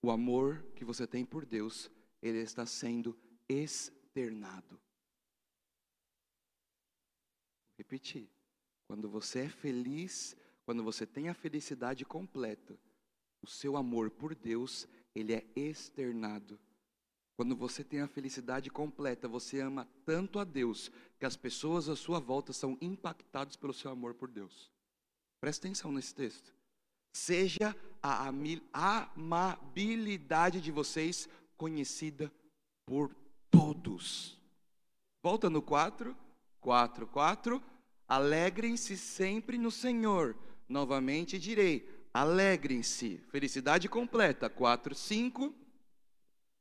[0.04, 1.90] o amor que você tem por Deus,
[2.20, 3.16] ele está sendo
[3.48, 4.78] externado.
[7.78, 8.28] Repetir.
[8.86, 10.36] Quando você é feliz,
[10.66, 12.78] quando você tem a felicidade completa,
[13.42, 16.60] o seu amor por Deus, ele é externado.
[17.36, 21.96] Quando você tem a felicidade completa, você ama tanto a Deus que as pessoas à
[21.96, 24.70] sua volta são impactadas pelo seu amor por Deus.
[25.40, 26.54] Presta atenção nesse texto.
[27.12, 27.74] Seja
[28.04, 31.26] a amabilidade de vocês
[31.56, 32.30] conhecida
[32.84, 33.16] por
[33.50, 34.38] todos.
[35.22, 36.14] Volta no 4,
[36.60, 37.62] 4, 4.
[38.06, 40.36] Alegrem-se sempre no Senhor.
[40.68, 43.16] Novamente direi: alegrem-se.
[43.30, 44.50] Felicidade completa.
[44.50, 45.54] 4, 5.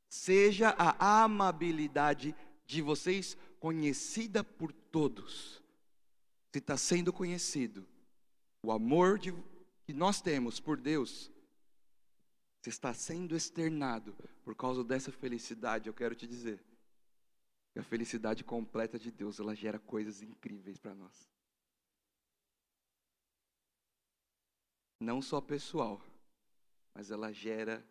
[0.08, 2.34] Seja a amabilidade
[2.64, 5.62] de vocês conhecida por todos.
[6.52, 7.86] Se está sendo conhecido,
[8.62, 9.34] o amor de
[9.84, 11.30] que nós temos por Deus
[12.70, 16.64] está sendo externado por causa dessa felicidade, eu quero te dizer,
[17.74, 21.28] E a felicidade completa de Deus, ela gera coisas incríveis para nós.
[25.00, 26.00] Não só pessoal,
[26.94, 27.84] mas ela gera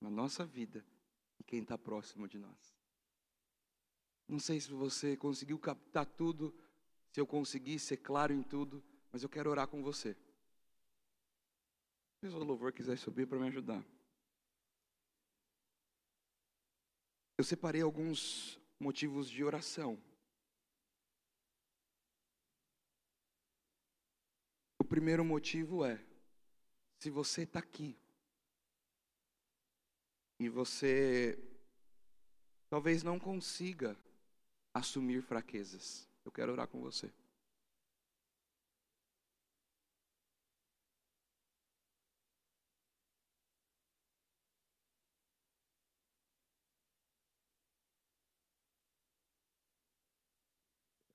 [0.00, 0.84] na nossa vida
[1.38, 2.76] e quem está próximo de nós.
[4.28, 6.54] Não sei se você conseguiu captar tudo,
[7.10, 10.14] se eu consegui ser claro em tudo, mas eu quero orar com você.
[12.20, 13.84] O louvor quiser subir para me ajudar.
[17.36, 20.02] Eu separei alguns motivos de oração.
[24.80, 26.04] O primeiro motivo é:
[26.98, 27.96] se você está aqui
[30.40, 31.38] e você
[32.68, 33.96] talvez não consiga
[34.74, 37.12] assumir fraquezas, eu quero orar com você.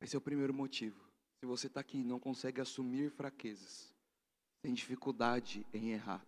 [0.03, 1.01] Esse é o primeiro motivo.
[1.39, 3.95] Se você está aqui e não consegue assumir fraquezas,
[4.61, 6.25] tem dificuldade em errar.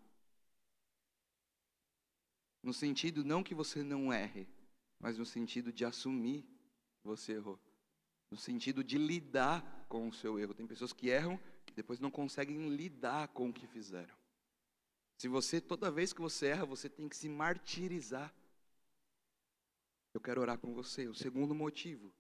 [2.64, 4.48] No sentido não que você não erre,
[4.98, 7.60] mas no sentido de assumir que você errou.
[8.32, 10.54] No sentido de lidar com o seu erro.
[10.54, 14.16] Tem pessoas que erram e depois não conseguem lidar com o que fizeram.
[15.18, 18.34] Se você, toda vez que você erra, você tem que se martirizar.
[20.14, 21.10] Eu quero orar com você.
[21.10, 22.14] O segundo motivo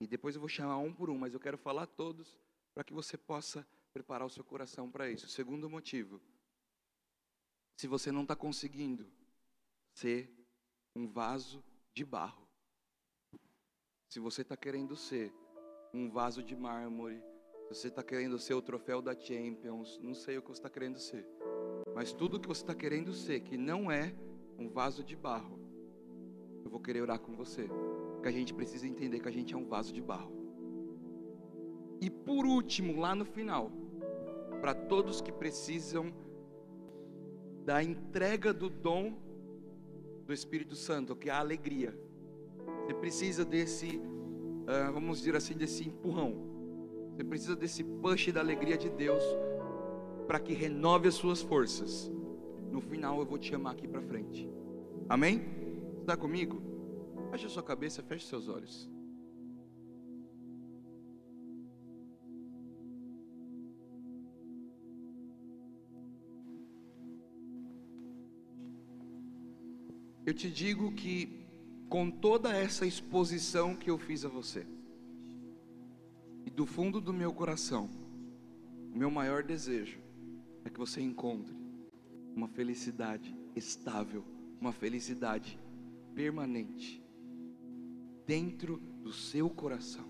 [0.00, 2.38] e depois eu vou chamar um por um, mas eu quero falar todos
[2.74, 5.28] para que você possa preparar o seu coração para isso.
[5.28, 6.20] Segundo motivo,
[7.76, 9.10] se você não está conseguindo
[9.94, 10.30] ser
[10.94, 11.64] um vaso
[11.94, 12.48] de barro,
[14.08, 15.32] se você está querendo ser
[15.92, 17.22] um vaso de mármore,
[17.62, 20.70] se você está querendo ser o troféu da Champions, não sei o que você está
[20.70, 21.26] querendo ser,
[21.94, 24.14] mas tudo que você está querendo ser que não é
[24.58, 25.58] um vaso de barro,
[26.64, 27.68] eu vou querer orar com você
[28.24, 30.32] que a gente precisa entender que a gente é um vaso de barro.
[32.00, 33.70] E por último, lá no final,
[34.62, 36.10] para todos que precisam
[37.66, 39.12] da entrega do dom
[40.26, 41.94] do Espírito Santo, que é a alegria.
[42.86, 46.34] Você precisa desse, uh, vamos dizer assim, desse empurrão.
[47.14, 49.22] Você precisa desse push da alegria de Deus
[50.26, 52.10] para que renove as suas forças.
[52.72, 54.48] No final eu vou te chamar aqui para frente.
[55.10, 55.42] Amém?
[56.00, 56.73] Está comigo?
[57.34, 58.88] Feche a sua cabeça, feche seus olhos.
[70.24, 71.44] Eu te digo que,
[71.88, 74.64] com toda essa exposição que eu fiz a você,
[76.46, 77.90] e do fundo do meu coração,
[78.92, 79.98] o meu maior desejo
[80.64, 81.52] é que você encontre
[82.32, 84.24] uma felicidade estável,
[84.60, 85.58] uma felicidade
[86.14, 87.03] permanente
[88.26, 90.04] dentro do seu coração.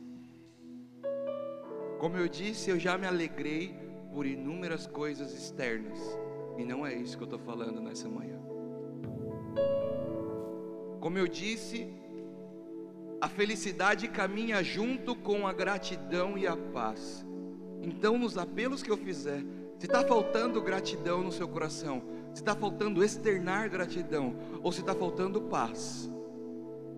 [1.98, 3.74] Como eu disse, eu já me alegrei
[4.12, 5.98] por inúmeras coisas externas,
[6.58, 8.38] e não é isso que eu estou falando nessa manhã.
[11.00, 11.92] Como eu disse,
[13.20, 17.26] a felicidade caminha junto com a gratidão e a paz.
[17.82, 19.42] Então, nos apelos que eu fizer,
[19.78, 22.02] se está faltando gratidão no seu coração,
[22.32, 26.10] se está faltando externar gratidão, ou se está faltando paz,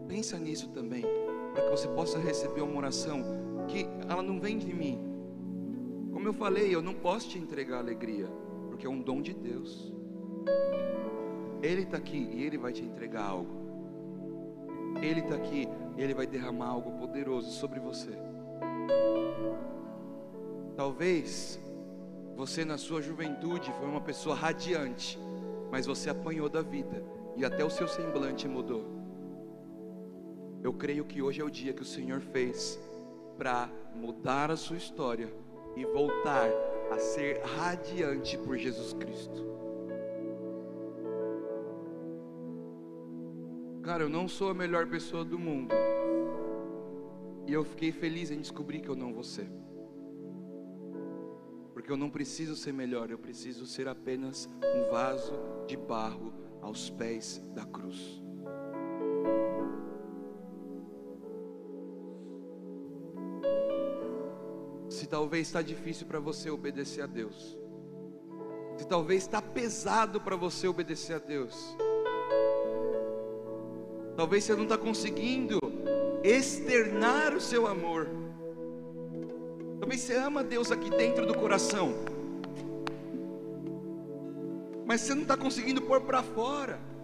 [0.08, 1.04] Pensa nisso também,
[1.52, 3.22] para que você possa receber uma oração
[3.68, 5.00] que ela não vem de mim.
[6.12, 8.26] Como eu falei, eu não posso te entregar alegria,
[8.68, 9.92] porque é um dom de Deus.
[11.62, 13.66] Ele está aqui e Ele vai te entregar algo.
[15.02, 18.12] Ele está aqui e Ele vai derramar algo poderoso sobre você.
[20.76, 21.60] Talvez
[22.36, 25.18] você na sua juventude foi uma pessoa radiante,
[25.70, 27.02] mas você apanhou da vida
[27.36, 28.95] e até o seu semblante mudou.
[30.66, 32.76] Eu creio que hoje é o dia que o Senhor fez
[33.38, 35.32] para mudar a sua história
[35.76, 36.50] e voltar
[36.90, 39.46] a ser radiante por Jesus Cristo.
[43.80, 45.72] Cara, eu não sou a melhor pessoa do mundo.
[47.46, 49.48] E eu fiquei feliz em descobrir que eu não vou ser.
[51.74, 55.32] Porque eu não preciso ser melhor, eu preciso ser apenas um vaso
[55.68, 58.20] de barro aos pés da cruz.
[64.96, 67.56] Se talvez está difícil para você obedecer a Deus,
[68.78, 71.76] se talvez está pesado para você obedecer a Deus,
[74.16, 75.58] talvez você não está conseguindo
[76.24, 78.08] externar o seu amor,
[79.78, 81.92] talvez você ama Deus aqui dentro do coração,
[84.86, 86.95] mas você não está conseguindo pôr para fora.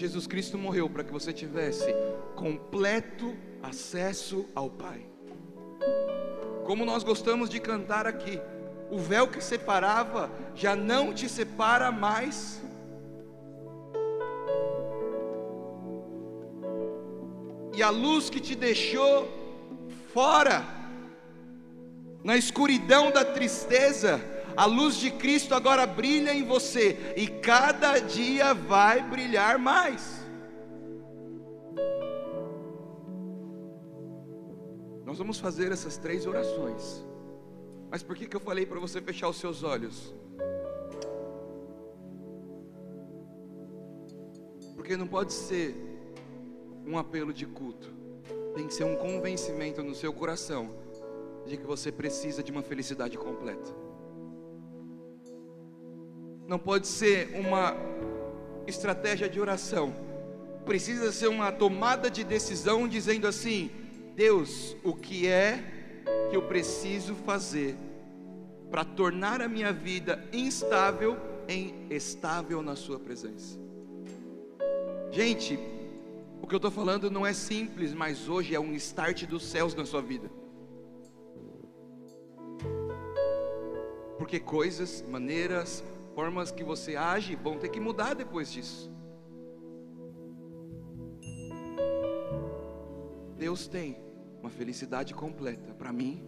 [0.00, 1.94] Jesus Cristo morreu para que você tivesse
[2.34, 5.04] completo acesso ao Pai.
[6.64, 8.40] Como nós gostamos de cantar aqui,
[8.90, 12.62] o véu que separava já não te separa mais.
[17.76, 19.28] E a luz que te deixou
[20.14, 20.64] fora,
[22.24, 24.18] na escuridão da tristeza,
[24.60, 30.20] a luz de Cristo agora brilha em você e cada dia vai brilhar mais.
[35.02, 37.02] Nós vamos fazer essas três orações.
[37.90, 40.14] Mas por que, que eu falei para você fechar os seus olhos?
[44.74, 45.74] Porque não pode ser
[46.86, 47.90] um apelo de culto,
[48.54, 50.68] tem que ser um convencimento no seu coração
[51.46, 53.89] de que você precisa de uma felicidade completa.
[56.50, 57.76] Não pode ser uma
[58.66, 59.94] estratégia de oração,
[60.66, 63.70] precisa ser uma tomada de decisão dizendo assim:
[64.16, 65.62] Deus, o que é
[66.28, 67.76] que eu preciso fazer
[68.68, 73.56] para tornar a minha vida instável em estável na Sua presença?
[75.12, 75.56] Gente,
[76.42, 79.72] o que eu estou falando não é simples, mas hoje é um start dos céus
[79.72, 80.28] na sua vida.
[84.18, 85.84] Porque coisas, maneiras,
[86.20, 88.92] formas que você age vão ter que mudar depois disso.
[93.38, 93.98] Deus tem
[94.38, 96.22] uma felicidade completa para mim,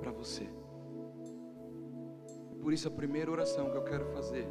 [0.00, 0.48] para você.
[2.60, 4.48] Por isso a primeira oração que eu quero fazer.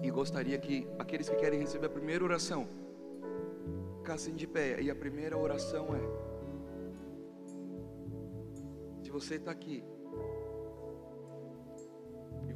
[0.00, 2.68] E gostaria que aqueles que querem receber a primeira oração
[3.98, 4.80] ficassem de pé.
[4.80, 6.02] E a primeira oração é:
[9.02, 9.82] Se você está aqui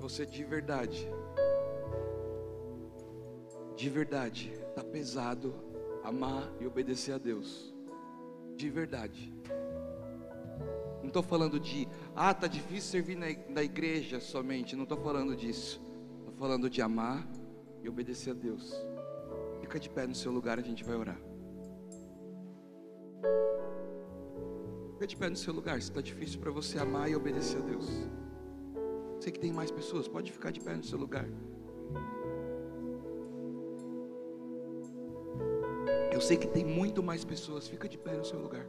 [0.09, 1.05] você de verdade,
[3.75, 5.53] de verdade, está pesado
[6.05, 7.75] amar e obedecer a Deus,
[8.55, 9.35] de verdade.
[11.01, 14.77] Não estou falando de, ah, tá difícil servir na, igreja somente.
[14.77, 15.81] Não estou falando disso.
[16.21, 17.27] Estou falando de amar
[17.83, 18.75] e obedecer a Deus.
[19.61, 21.21] Fica de pé no seu lugar, a gente vai orar.
[24.93, 27.61] Fica de pé no seu lugar, se está difícil para você amar e obedecer a
[27.61, 27.89] Deus.
[29.27, 31.27] Sei que tem mais pessoas, pode ficar de pé no seu lugar.
[36.13, 38.65] Eu sei que tem muito mais pessoas, fica de pé no seu lugar.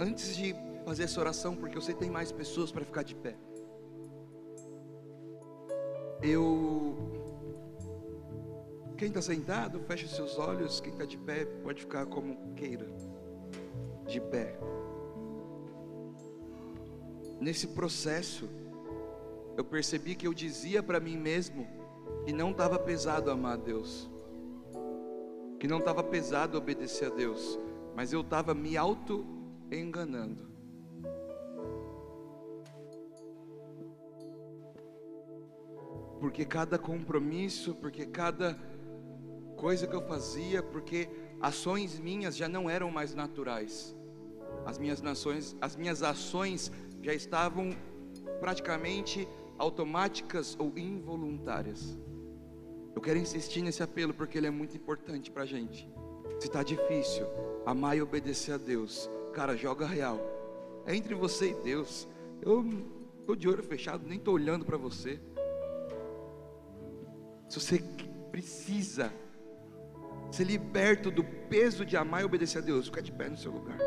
[0.00, 0.52] Antes de
[0.84, 3.36] fazer essa oração, porque eu sei que tem mais pessoas para ficar de pé.
[9.24, 10.80] Sentado, feche seus olhos.
[10.80, 12.86] Quem está de pé, pode ficar como queira,
[14.06, 14.58] de pé.
[17.40, 18.48] Nesse processo,
[19.56, 21.66] eu percebi que eu dizia para mim mesmo
[22.24, 24.10] que não estava pesado amar a Deus,
[25.58, 27.58] que não estava pesado obedecer a Deus,
[27.94, 30.52] mas eu estava me auto-enganando.
[36.20, 38.58] Porque cada compromisso, porque cada
[39.64, 41.08] coisa que eu fazia, porque
[41.40, 43.96] ações minhas já não eram mais naturais.
[44.66, 47.70] As minhas nações, as minhas ações já estavam
[48.40, 51.98] praticamente automáticas ou involuntárias.
[52.94, 55.90] Eu quero insistir nesse apelo porque ele é muito importante para a gente.
[56.38, 57.26] Se está difícil
[57.64, 60.20] amar e obedecer a Deus, cara, joga real.
[60.84, 62.06] É entre você e Deus.
[62.42, 62.62] Eu
[63.18, 65.18] estou de olho fechado, nem estou olhando para você.
[67.48, 67.82] Se você
[68.30, 69.10] precisa
[70.34, 72.86] ser liberto do peso de amar e obedecer a Deus.
[72.86, 73.78] Fica de pé no seu lugar.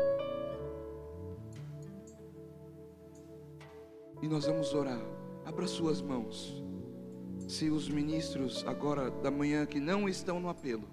[4.22, 5.00] E nós vamos orar.
[5.44, 6.64] Abra suas mãos.
[7.46, 10.88] Se os ministros agora da manhã que não estão no apelo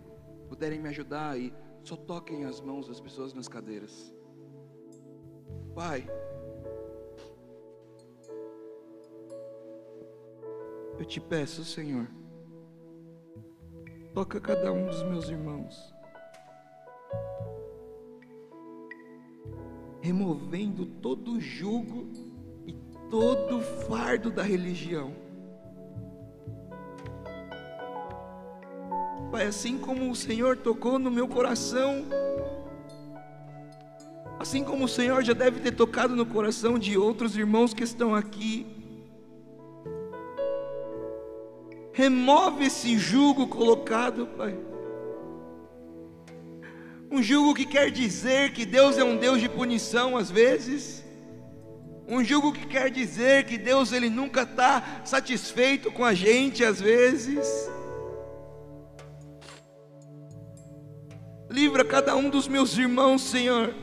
[0.50, 1.54] puderem me ajudar aí,
[1.84, 4.14] só toquem as mãos das pessoas nas cadeiras.
[5.74, 6.06] Pai,
[11.00, 12.08] eu te peço, Senhor
[14.16, 15.94] Toca cada um dos meus irmãos.
[20.00, 22.08] Removendo todo o jugo
[22.66, 22.72] e
[23.10, 25.14] todo o fardo da religião.
[29.34, 32.06] Pai, assim como o Senhor tocou no meu coração,
[34.40, 38.16] assim como o Senhor já deve ter tocado no coração de outros irmãos que estão
[38.16, 38.66] aqui,
[41.96, 44.54] Remove esse jugo colocado, Pai.
[47.10, 51.06] Um jugo que quer dizer que Deus é um Deus de punição às vezes.
[52.06, 56.82] Um jugo que quer dizer que Deus ele nunca está satisfeito com a gente às
[56.82, 57.48] vezes.
[61.50, 63.74] Livra cada um dos meus irmãos, Senhor,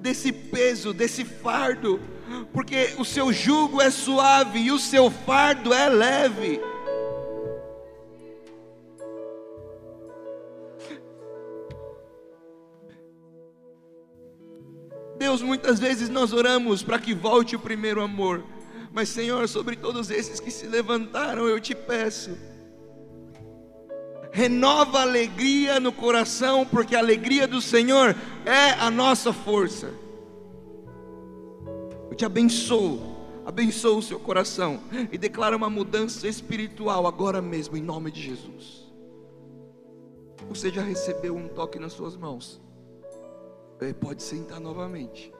[0.00, 2.00] desse peso, desse fardo,
[2.52, 6.60] porque o seu jugo é suave e o seu fardo é leve.
[15.18, 18.44] Deus, muitas vezes nós oramos para que volte o primeiro amor,
[18.92, 22.36] mas Senhor, sobre todos esses que se levantaram, eu te peço,
[24.30, 28.14] renova a alegria no coração, porque a alegria do Senhor
[28.44, 30.03] é a nossa força.
[32.14, 33.00] Eu te abençoo,
[33.44, 38.84] abençoo o seu coração e declaro uma mudança espiritual agora mesmo, em nome de Jesus.
[40.48, 42.62] Você já recebeu um toque nas suas mãos?
[43.80, 45.34] É, pode sentar novamente.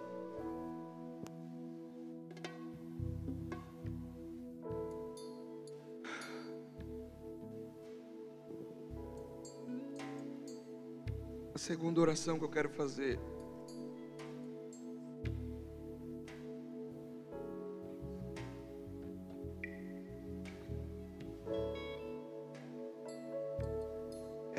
[11.54, 13.20] A segunda oração que eu quero fazer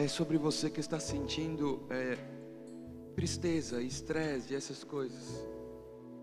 [0.06, 2.18] é sobre você que está sentindo é,
[3.16, 5.48] tristeza, estresse e essas coisas.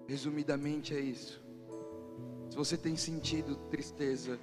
[0.07, 1.43] Resumidamente é isso.
[2.51, 4.39] Se você tem sentido tristeza,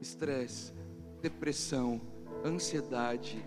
[0.00, 0.72] estresse,
[1.20, 2.00] depressão,
[2.44, 3.44] ansiedade,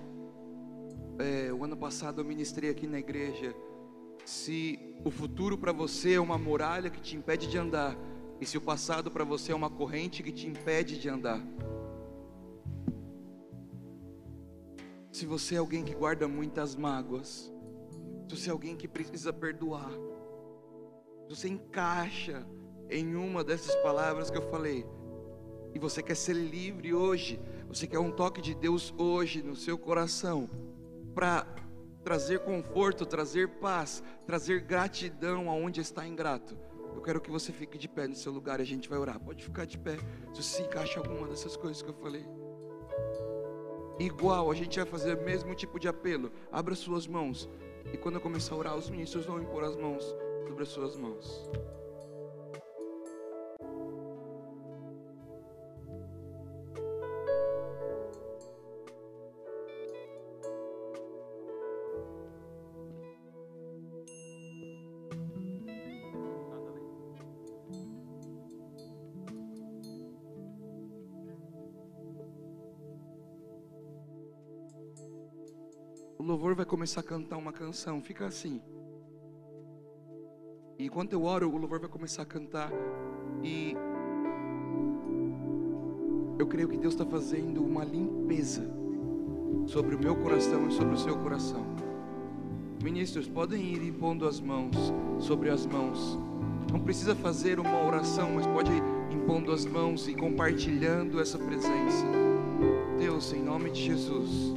[1.18, 3.56] é, o ano passado eu ministrei aqui na igreja.
[4.26, 7.98] Se o futuro para você é uma muralha que te impede de andar,
[8.40, 11.42] e se o passado para você é uma corrente que te impede de andar.
[15.24, 17.50] Se você é alguém que guarda muitas mágoas,
[18.28, 22.46] se você é alguém que precisa perdoar, se você encaixa
[22.90, 24.86] em uma dessas palavras que eu falei,
[25.74, 29.78] e você quer ser livre hoje, você quer um toque de Deus hoje no seu
[29.78, 30.50] coração,
[31.16, 31.48] para
[32.04, 36.58] trazer conforto, trazer paz, trazer gratidão aonde está ingrato.
[36.94, 39.22] Eu quero que você fique de pé no seu lugar e a gente vai orar.
[39.22, 39.96] Pode ficar de pé,
[40.34, 42.26] se você encaixa alguma dessas coisas que eu falei.
[44.00, 46.32] Igual, a gente vai fazer o mesmo tipo de apelo.
[46.52, 47.50] Abra suas mãos.
[47.92, 50.04] E quando eu começar a orar, os ministros vão impor as mãos
[50.48, 51.50] sobre as suas mãos.
[76.74, 78.60] Começar a cantar uma canção, fica assim.
[80.80, 82.72] E enquanto eu oro, o louvor vai começar a cantar.
[83.44, 83.76] E
[86.40, 88.64] eu creio que Deus está fazendo uma limpeza
[89.68, 91.64] sobre o meu coração e sobre o seu coração.
[92.84, 94.76] Ministros, podem ir impondo as mãos
[95.20, 96.18] sobre as mãos.
[96.72, 102.08] Não precisa fazer uma oração, mas pode ir impondo as mãos e compartilhando essa presença.
[102.98, 104.56] Deus, em nome de Jesus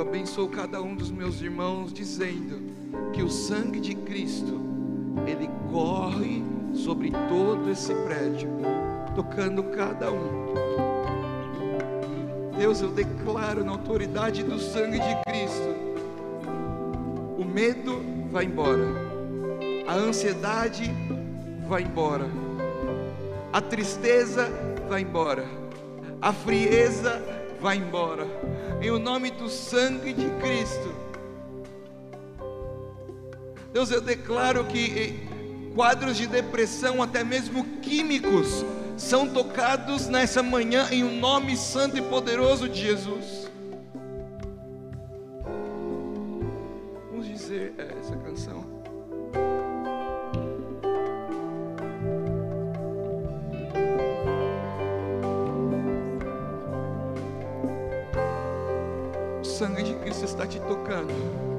[0.00, 2.72] eu abençoo cada um dos meus irmãos, dizendo
[3.12, 4.58] que o sangue de Cristo,
[5.26, 6.42] ele corre
[6.72, 8.48] sobre todo esse prédio,
[9.14, 10.54] tocando cada um.
[12.56, 15.76] Deus, eu declaro na autoridade do sangue de Cristo,
[17.38, 18.86] o medo vai embora,
[19.86, 20.90] a ansiedade
[21.68, 22.26] vai embora,
[23.52, 24.48] a tristeza
[24.88, 25.44] vai embora,
[26.22, 27.39] a frieza vai
[27.76, 28.26] embora
[28.80, 30.94] em o nome do sangue de Cristo.
[33.72, 38.64] Deus, eu declaro que eh, quadros de depressão, até mesmo químicos,
[38.96, 43.50] são tocados nessa manhã em um nome santo e poderoso de Jesus.
[47.10, 47.99] Vamos dizer eh,
[60.90, 61.49] tocando.